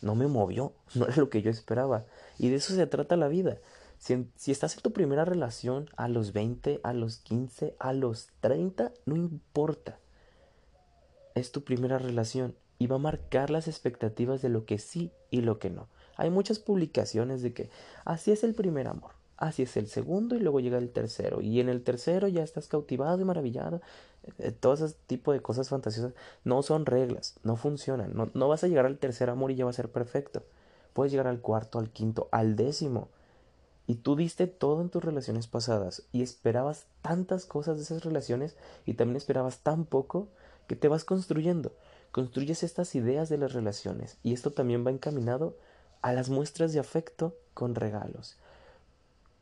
no 0.00 0.14
me 0.14 0.26
movió, 0.26 0.72
no 0.94 1.06
era 1.06 1.16
lo 1.16 1.30
que 1.30 1.42
yo 1.42 1.50
esperaba. 1.50 2.04
Y 2.38 2.48
de 2.48 2.56
eso 2.56 2.74
se 2.74 2.86
trata 2.86 3.16
la 3.16 3.28
vida. 3.28 3.58
Si, 4.00 4.50
estás 4.50 4.76
en 4.76 4.80
tu 4.82 4.94
primera 4.94 5.26
relación 5.26 5.90
a 5.94 6.08
los 6.08 6.32
20, 6.32 6.80
a 6.82 6.94
los 6.94 7.18
15, 7.18 7.76
a 7.78 7.92
los 7.92 8.28
30, 8.40 8.92
no 9.04 9.14
importa. 9.14 9.98
Es 11.34 11.52
tu 11.52 11.64
primera 11.64 11.98
relación 11.98 12.56
y 12.78 12.86
va 12.86 12.96
a 12.96 12.98
marcar 12.98 13.50
las 13.50 13.68
expectativas 13.68 14.40
de 14.40 14.48
lo 14.48 14.64
que 14.64 14.78
sí 14.78 15.12
y 15.30 15.42
lo 15.42 15.58
que 15.58 15.68
no. 15.68 15.86
Hay 16.16 16.30
muchas 16.30 16.58
publicaciones 16.58 17.42
de 17.42 17.52
que 17.52 17.68
así 18.06 18.32
es 18.32 18.42
el 18.42 18.54
primer 18.54 18.88
amor, 18.88 19.10
así 19.36 19.64
es 19.64 19.76
el 19.76 19.86
segundo 19.86 20.34
y 20.34 20.40
luego 20.40 20.60
llega 20.60 20.78
el 20.78 20.90
tercero. 20.90 21.42
Y 21.42 21.60
en 21.60 21.68
el 21.68 21.84
tercero 21.84 22.26
ya 22.26 22.42
estás 22.42 22.68
cautivado 22.68 23.20
y 23.20 23.24
maravillado. 23.26 23.82
Eh, 24.38 24.50
todo 24.50 24.72
ese 24.72 24.96
tipo 25.08 25.30
de 25.34 25.42
cosas 25.42 25.68
fantasiosas 25.68 26.14
no 26.42 26.62
son 26.62 26.86
reglas, 26.86 27.38
no 27.42 27.56
funcionan. 27.56 28.16
No, 28.16 28.30
no 28.32 28.48
vas 28.48 28.64
a 28.64 28.68
llegar 28.68 28.86
al 28.86 28.96
tercer 28.96 29.28
amor 29.28 29.50
y 29.50 29.56
ya 29.56 29.64
va 29.66 29.70
a 29.72 29.74
ser 29.74 29.90
perfecto. 29.92 30.42
Puedes 30.94 31.12
llegar 31.12 31.26
al 31.26 31.40
cuarto, 31.40 31.78
al 31.78 31.90
quinto, 31.90 32.30
al 32.32 32.56
décimo 32.56 33.10
y 33.90 33.96
tú 33.96 34.14
diste 34.14 34.46
todo 34.46 34.82
en 34.82 34.88
tus 34.88 35.02
relaciones 35.02 35.48
pasadas 35.48 36.04
y 36.12 36.22
esperabas 36.22 36.84
tantas 37.02 37.44
cosas 37.44 37.76
de 37.76 37.82
esas 37.82 38.04
relaciones 38.04 38.54
y 38.86 38.94
también 38.94 39.16
esperabas 39.16 39.58
tan 39.64 39.84
poco 39.84 40.28
que 40.68 40.76
te 40.76 40.86
vas 40.86 41.02
construyendo. 41.02 41.72
Construyes 42.12 42.62
estas 42.62 42.94
ideas 42.94 43.28
de 43.28 43.36
las 43.36 43.52
relaciones 43.52 44.16
y 44.22 44.32
esto 44.32 44.52
también 44.52 44.86
va 44.86 44.92
encaminado 44.92 45.56
a 46.02 46.12
las 46.12 46.30
muestras 46.30 46.72
de 46.72 46.78
afecto 46.78 47.34
con 47.52 47.74
regalos, 47.74 48.36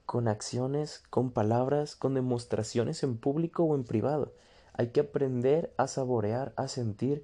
con 0.06 0.28
acciones, 0.28 1.02
con 1.10 1.30
palabras, 1.30 1.94
con 1.94 2.14
demostraciones 2.14 3.02
en 3.02 3.18
público 3.18 3.64
o 3.64 3.74
en 3.74 3.84
privado. 3.84 4.32
Hay 4.72 4.92
que 4.92 5.00
aprender 5.00 5.74
a 5.76 5.88
saborear, 5.88 6.54
a 6.56 6.68
sentir 6.68 7.22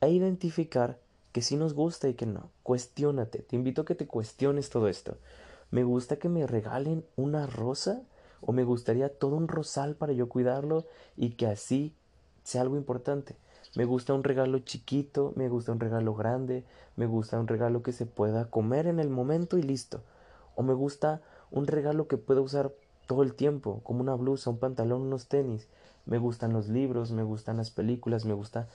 e 0.00 0.10
identificar 0.10 0.98
que 1.30 1.42
sí 1.42 1.54
nos 1.54 1.74
gusta 1.74 2.08
y 2.08 2.14
que 2.14 2.26
no. 2.26 2.50
Cuestiónate, 2.64 3.38
te 3.38 3.54
invito 3.54 3.82
a 3.82 3.84
que 3.84 3.94
te 3.94 4.08
cuestiones 4.08 4.68
todo 4.68 4.88
esto. 4.88 5.16
Me 5.76 5.84
gusta 5.84 6.16
que 6.16 6.30
me 6.30 6.46
regalen 6.46 7.04
una 7.16 7.46
rosa 7.46 8.00
o 8.40 8.52
me 8.52 8.64
gustaría 8.64 9.10
todo 9.10 9.36
un 9.36 9.46
rosal 9.46 9.94
para 9.94 10.14
yo 10.14 10.26
cuidarlo 10.26 10.86
y 11.18 11.32
que 11.32 11.46
así 11.46 11.92
sea 12.44 12.62
algo 12.62 12.78
importante. 12.78 13.36
Me 13.74 13.84
gusta 13.84 14.14
un 14.14 14.24
regalo 14.24 14.60
chiquito, 14.60 15.34
me 15.36 15.50
gusta 15.50 15.72
un 15.72 15.80
regalo 15.80 16.14
grande, 16.14 16.64
me 16.96 17.04
gusta 17.04 17.38
un 17.38 17.46
regalo 17.46 17.82
que 17.82 17.92
se 17.92 18.06
pueda 18.06 18.48
comer 18.48 18.86
en 18.86 19.00
el 19.00 19.10
momento 19.10 19.58
y 19.58 19.62
listo. 19.62 20.00
O 20.54 20.62
me 20.62 20.72
gusta 20.72 21.20
un 21.50 21.66
regalo 21.66 22.08
que 22.08 22.16
pueda 22.16 22.40
usar 22.40 22.72
todo 23.06 23.22
el 23.22 23.34
tiempo, 23.34 23.82
como 23.84 24.00
una 24.00 24.14
blusa, 24.14 24.48
un 24.48 24.58
pantalón, 24.58 25.02
unos 25.02 25.28
tenis. 25.28 25.68
Me 26.06 26.16
gustan 26.16 26.54
los 26.54 26.70
libros, 26.70 27.12
me 27.12 27.22
gustan 27.22 27.58
las 27.58 27.70
películas, 27.70 28.24
me 28.24 28.32
gusta... 28.32 28.66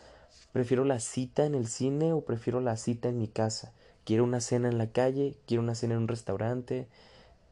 Prefiero 0.54 0.86
la 0.86 1.00
cita 1.00 1.48
en 1.48 1.56
el 1.56 1.66
cine 1.66 2.14
o 2.14 2.22
prefiero 2.22 2.62
la 2.62 2.78
cita 2.78 3.10
en 3.10 3.18
mi 3.18 3.28
casa. 3.28 3.74
Quiero 4.12 4.26
una 4.26 4.41
cena 4.41 4.67
en 4.67 4.78
la 4.78 4.88
calle, 4.88 5.38
quiero 5.47 5.63
una 5.63 5.74
cena 5.74 5.93
en 5.93 6.02
un 6.02 6.10
restaurante. 6.10 6.89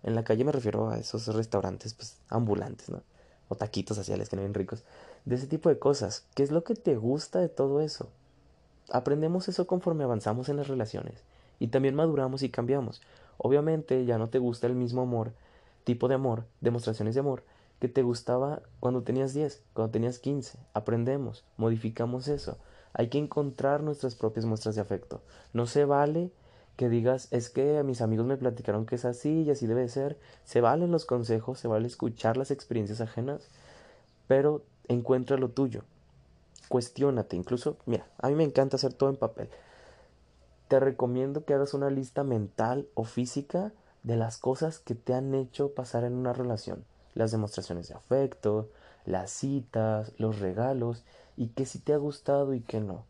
En 0.04 0.14
la 0.14 0.26
calle 0.26 0.44
me 0.44 0.52
refiero 0.52 0.90
a 0.90 0.98
esos 0.98 1.34
restaurantes 1.34 1.94
pues 1.94 2.18
ambulantes, 2.28 2.90
¿no? 2.90 3.02
O 3.48 3.56
taquitos 3.56 3.96
sociales 3.96 4.28
que 4.28 4.36
no 4.36 4.42
ven 4.42 4.54
ricos. 4.54 4.84
De 5.24 5.36
ese 5.36 5.48
tipo 5.48 5.70
de 5.70 5.80
cosas. 5.80 6.26
¿Qué 6.36 6.44
es 6.44 6.52
lo 6.52 6.66
que 6.66 6.76
te 6.76 6.98
gusta 6.98 7.40
de 7.40 7.48
todo 7.48 7.80
eso? 7.80 8.10
Aprendemos 8.92 9.48
eso 9.48 9.68
conforme 9.68 10.04
avanzamos 10.04 10.50
en 10.50 10.58
las 10.58 10.68
relaciones. 10.68 11.24
Y 11.60 11.70
también 11.70 11.96
maduramos 11.96 12.44
y 12.44 12.50
cambiamos. 12.50 13.02
Obviamente 13.38 14.04
ya 14.04 14.18
no 14.18 14.28
te 14.28 14.40
gusta 14.40 14.68
el 14.68 14.76
mismo 14.76 15.04
amor, 15.04 15.32
tipo 15.86 16.10
de 16.10 16.16
amor, 16.16 16.44
demostraciones 16.60 17.14
de 17.14 17.22
amor, 17.22 17.46
que 17.80 17.88
te 17.88 18.04
gustaba 18.04 18.64
cuando 18.82 19.04
tenías 19.04 19.34
10, 19.34 19.64
cuando 19.72 19.92
tenías 19.92 20.20
15. 20.20 20.60
Aprendemos, 20.74 21.46
modificamos 21.56 22.28
eso. 22.28 22.58
Hay 22.92 23.08
que 23.08 23.18
encontrar 23.18 23.82
nuestras 23.82 24.16
propias 24.16 24.46
muestras 24.46 24.76
de 24.76 24.82
afecto. 24.82 25.22
No 25.54 25.66
se 25.66 25.86
vale 25.86 26.32
que 26.80 26.88
digas, 26.88 27.28
es 27.32 27.50
que 27.50 27.78
a 27.78 27.84
mis 27.84 28.02
amigos 28.02 28.26
me 28.26 28.38
platicaron 28.38 28.86
que 28.86 28.96
es 28.96 29.04
así 29.04 29.42
y 29.42 29.52
así 29.52 29.68
debe 29.68 29.90
ser. 29.90 30.18
Se 30.46 30.62
valen 30.62 30.92
los 30.92 31.04
consejos, 31.04 31.60
se 31.60 31.68
vale 31.68 31.86
escuchar 31.86 32.38
las 32.38 32.52
experiencias 32.52 33.02
ajenas, 33.02 33.50
pero 34.30 34.64
encuentra 34.88 35.36
lo 35.36 35.50
tuyo. 35.50 35.84
Cuestiónate, 36.70 37.36
incluso, 37.36 37.76
mira, 37.86 38.08
a 38.18 38.30
mí 38.30 38.36
me 38.36 38.46
encanta 38.46 38.78
hacer 38.78 38.94
todo 38.94 39.10
en 39.10 39.18
papel. 39.18 39.50
Te 40.70 40.80
recomiendo 40.80 41.44
que 41.44 41.54
hagas 41.54 41.74
una 41.74 41.90
lista 41.90 42.24
mental 42.24 42.88
o 42.94 43.04
física 43.04 43.74
de 44.04 44.16
las 44.16 44.38
cosas 44.38 44.80
que 44.80 44.96
te 44.96 45.14
han 45.14 45.36
hecho 45.36 45.74
pasar 45.74 46.06
en 46.06 46.14
una 46.14 46.32
relación. 46.32 46.86
Las 47.14 47.32
demostraciones 47.32 47.90
de 47.90 47.96
afecto, 47.96 48.70
las 49.04 49.32
citas, 49.32 50.14
los 50.18 50.40
regalos 50.40 51.04
y 51.36 51.48
qué 51.50 51.66
sí 51.66 51.80
te 51.80 51.92
ha 51.92 51.98
gustado 51.98 52.54
y 52.54 52.62
qué 52.62 52.80
no. 52.80 53.04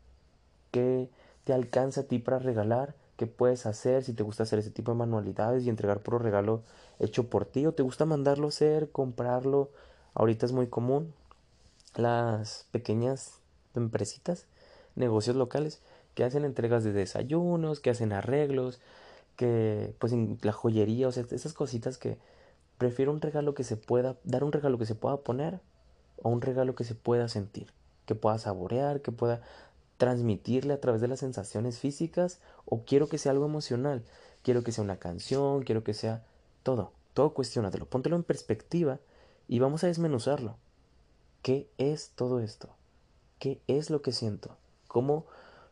¿Qué 0.72 1.08
te 1.44 1.52
alcanza 1.52 2.00
a 2.00 2.04
ti 2.08 2.18
para 2.18 2.40
regalar 2.40 2.96
qué 3.20 3.26
puedes 3.26 3.66
hacer, 3.66 4.02
si 4.02 4.14
te 4.14 4.22
gusta 4.22 4.44
hacer 4.44 4.58
ese 4.60 4.70
tipo 4.70 4.92
de 4.92 4.96
manualidades 4.96 5.66
y 5.66 5.68
entregar 5.68 6.00
por 6.00 6.22
regalo 6.22 6.62
hecho 6.98 7.28
por 7.28 7.44
ti 7.44 7.66
o 7.66 7.72
te 7.72 7.82
gusta 7.82 8.06
mandarlo 8.06 8.46
a 8.46 8.48
hacer, 8.48 8.90
comprarlo. 8.90 9.68
Ahorita 10.14 10.46
es 10.46 10.52
muy 10.52 10.68
común 10.68 11.12
las 11.96 12.66
pequeñas 12.72 13.34
empresitas, 13.74 14.46
negocios 14.96 15.36
locales 15.36 15.82
que 16.14 16.24
hacen 16.24 16.46
entregas 16.46 16.82
de 16.82 16.94
desayunos, 16.94 17.80
que 17.80 17.90
hacen 17.90 18.14
arreglos, 18.14 18.80
que 19.36 19.94
pues 19.98 20.14
en 20.14 20.38
la 20.40 20.52
joyería, 20.52 21.06
o 21.06 21.12
sea, 21.12 21.26
esas 21.30 21.52
cositas 21.52 21.98
que 21.98 22.16
prefiero 22.78 23.12
un 23.12 23.20
regalo 23.20 23.52
que 23.52 23.64
se 23.64 23.76
pueda, 23.76 24.16
dar 24.24 24.44
un 24.44 24.52
regalo 24.52 24.78
que 24.78 24.86
se 24.86 24.94
pueda 24.94 25.18
poner 25.18 25.60
o 26.22 26.30
un 26.30 26.40
regalo 26.40 26.74
que 26.74 26.84
se 26.84 26.94
pueda 26.94 27.28
sentir, 27.28 27.66
que 28.06 28.14
pueda 28.14 28.38
saborear, 28.38 29.02
que 29.02 29.12
pueda 29.12 29.42
transmitirle 30.00 30.72
a 30.72 30.80
través 30.80 31.02
de 31.02 31.08
las 31.08 31.20
sensaciones 31.20 31.78
físicas 31.78 32.40
o 32.64 32.84
quiero 32.86 33.10
que 33.10 33.18
sea 33.18 33.32
algo 33.32 33.44
emocional, 33.44 34.02
quiero 34.42 34.64
que 34.64 34.72
sea 34.72 34.82
una 34.82 34.98
canción, 34.98 35.62
quiero 35.62 35.84
que 35.84 35.92
sea 35.92 36.24
todo, 36.62 36.92
todo 37.12 37.34
cuestionatelo, 37.34 37.84
póntelo 37.84 38.16
en 38.16 38.22
perspectiva 38.22 38.98
y 39.46 39.58
vamos 39.58 39.84
a 39.84 39.88
desmenuzarlo. 39.88 40.56
¿Qué 41.42 41.68
es 41.76 42.12
todo 42.14 42.40
esto? 42.40 42.70
¿Qué 43.38 43.60
es 43.66 43.90
lo 43.90 44.00
que 44.00 44.12
siento? 44.12 44.56
¿Cómo 44.88 45.26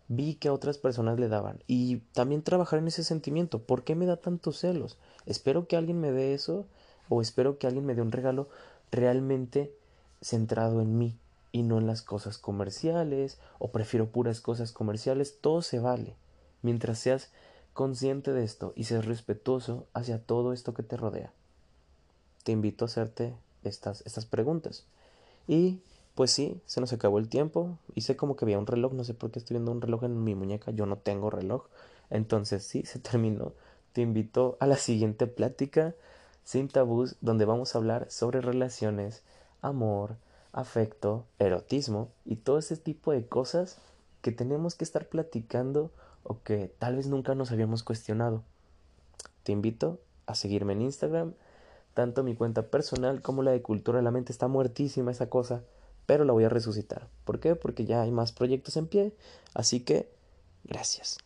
vi 0.08 0.34
que 0.34 0.48
a 0.48 0.52
otras 0.52 0.76
personas 0.76 1.18
le 1.18 1.28
daban? 1.28 1.62
Y 1.66 2.00
también 2.12 2.42
trabajar 2.42 2.80
en 2.80 2.88
ese 2.88 3.04
sentimiento. 3.04 3.62
¿Por 3.62 3.82
qué 3.82 3.94
me 3.94 4.04
da 4.04 4.18
tantos 4.18 4.58
celos? 4.58 4.98
Espero 5.24 5.66
que 5.66 5.76
alguien 5.76 6.02
me 6.02 6.12
dé 6.12 6.34
eso 6.34 6.66
o 7.08 7.22
espero 7.22 7.56
que 7.56 7.66
alguien 7.66 7.86
me 7.86 7.94
dé 7.94 8.02
un 8.02 8.12
regalo 8.12 8.50
realmente 8.90 9.72
centrado 10.20 10.82
en 10.82 10.98
mí, 10.98 11.16
y 11.52 11.62
no 11.62 11.78
en 11.78 11.86
las 11.86 12.02
cosas 12.02 12.38
comerciales 12.38 13.38
o 13.58 13.70
prefiero 13.70 14.10
puras 14.10 14.40
cosas 14.40 14.72
comerciales, 14.72 15.40
todo 15.40 15.62
se 15.62 15.78
vale 15.78 16.16
mientras 16.62 16.98
seas 16.98 17.30
consciente 17.72 18.32
de 18.32 18.44
esto 18.44 18.72
y 18.76 18.84
seas 18.84 19.04
respetuoso 19.04 19.86
hacia 19.92 20.20
todo 20.20 20.52
esto 20.52 20.74
que 20.74 20.82
te 20.82 20.96
rodea. 20.96 21.32
Te 22.44 22.52
invito 22.52 22.84
a 22.84 22.86
hacerte 22.86 23.34
estas, 23.62 24.02
estas 24.06 24.26
preguntas 24.26 24.86
y 25.46 25.80
pues 26.14 26.32
sí, 26.32 26.60
se 26.66 26.80
nos 26.80 26.92
acabó 26.92 27.20
el 27.20 27.28
tiempo. 27.28 27.78
Hice 27.94 28.16
como 28.16 28.34
que 28.34 28.44
había 28.44 28.58
un 28.58 28.66
reloj, 28.66 28.92
no 28.92 29.04
sé 29.04 29.14
por 29.14 29.30
qué 29.30 29.38
estoy 29.38 29.54
viendo 29.54 29.70
un 29.70 29.80
reloj 29.80 30.02
en 30.02 30.24
mi 30.24 30.34
muñeca, 30.34 30.72
yo 30.72 30.84
no 30.84 30.98
tengo 30.98 31.30
reloj. 31.30 31.66
Entonces 32.10 32.64
sí, 32.64 32.84
se 32.84 32.98
terminó. 32.98 33.52
Te 33.92 34.00
invito 34.00 34.56
a 34.58 34.66
la 34.66 34.76
siguiente 34.76 35.28
plática 35.28 35.94
sin 36.42 36.68
tabús 36.68 37.14
donde 37.20 37.44
vamos 37.44 37.74
a 37.74 37.78
hablar 37.78 38.10
sobre 38.10 38.40
relaciones, 38.40 39.22
amor, 39.62 40.16
afecto, 40.52 41.24
erotismo 41.38 42.10
y 42.24 42.36
todo 42.36 42.58
ese 42.58 42.76
tipo 42.76 43.12
de 43.12 43.26
cosas 43.26 43.78
que 44.22 44.32
tenemos 44.32 44.74
que 44.74 44.84
estar 44.84 45.06
platicando 45.06 45.90
o 46.22 46.42
que 46.42 46.72
tal 46.78 46.96
vez 46.96 47.06
nunca 47.06 47.34
nos 47.34 47.52
habíamos 47.52 47.82
cuestionado. 47.82 48.42
Te 49.42 49.52
invito 49.52 50.00
a 50.26 50.34
seguirme 50.34 50.74
en 50.74 50.82
Instagram, 50.82 51.34
tanto 51.94 52.22
mi 52.22 52.34
cuenta 52.34 52.62
personal 52.62 53.22
como 53.22 53.42
la 53.42 53.52
de 53.52 53.62
Cultura 53.62 53.98
de 53.98 54.04
la 54.04 54.10
Mente 54.10 54.32
está 54.32 54.48
muertísima 54.48 55.10
esa 55.10 55.30
cosa, 55.30 55.62
pero 56.06 56.24
la 56.24 56.32
voy 56.32 56.44
a 56.44 56.48
resucitar. 56.48 57.08
¿Por 57.24 57.40
qué? 57.40 57.54
Porque 57.54 57.84
ya 57.84 58.02
hay 58.02 58.10
más 58.10 58.32
proyectos 58.32 58.76
en 58.76 58.86
pie, 58.86 59.14
así 59.54 59.80
que 59.80 60.08
gracias. 60.64 61.18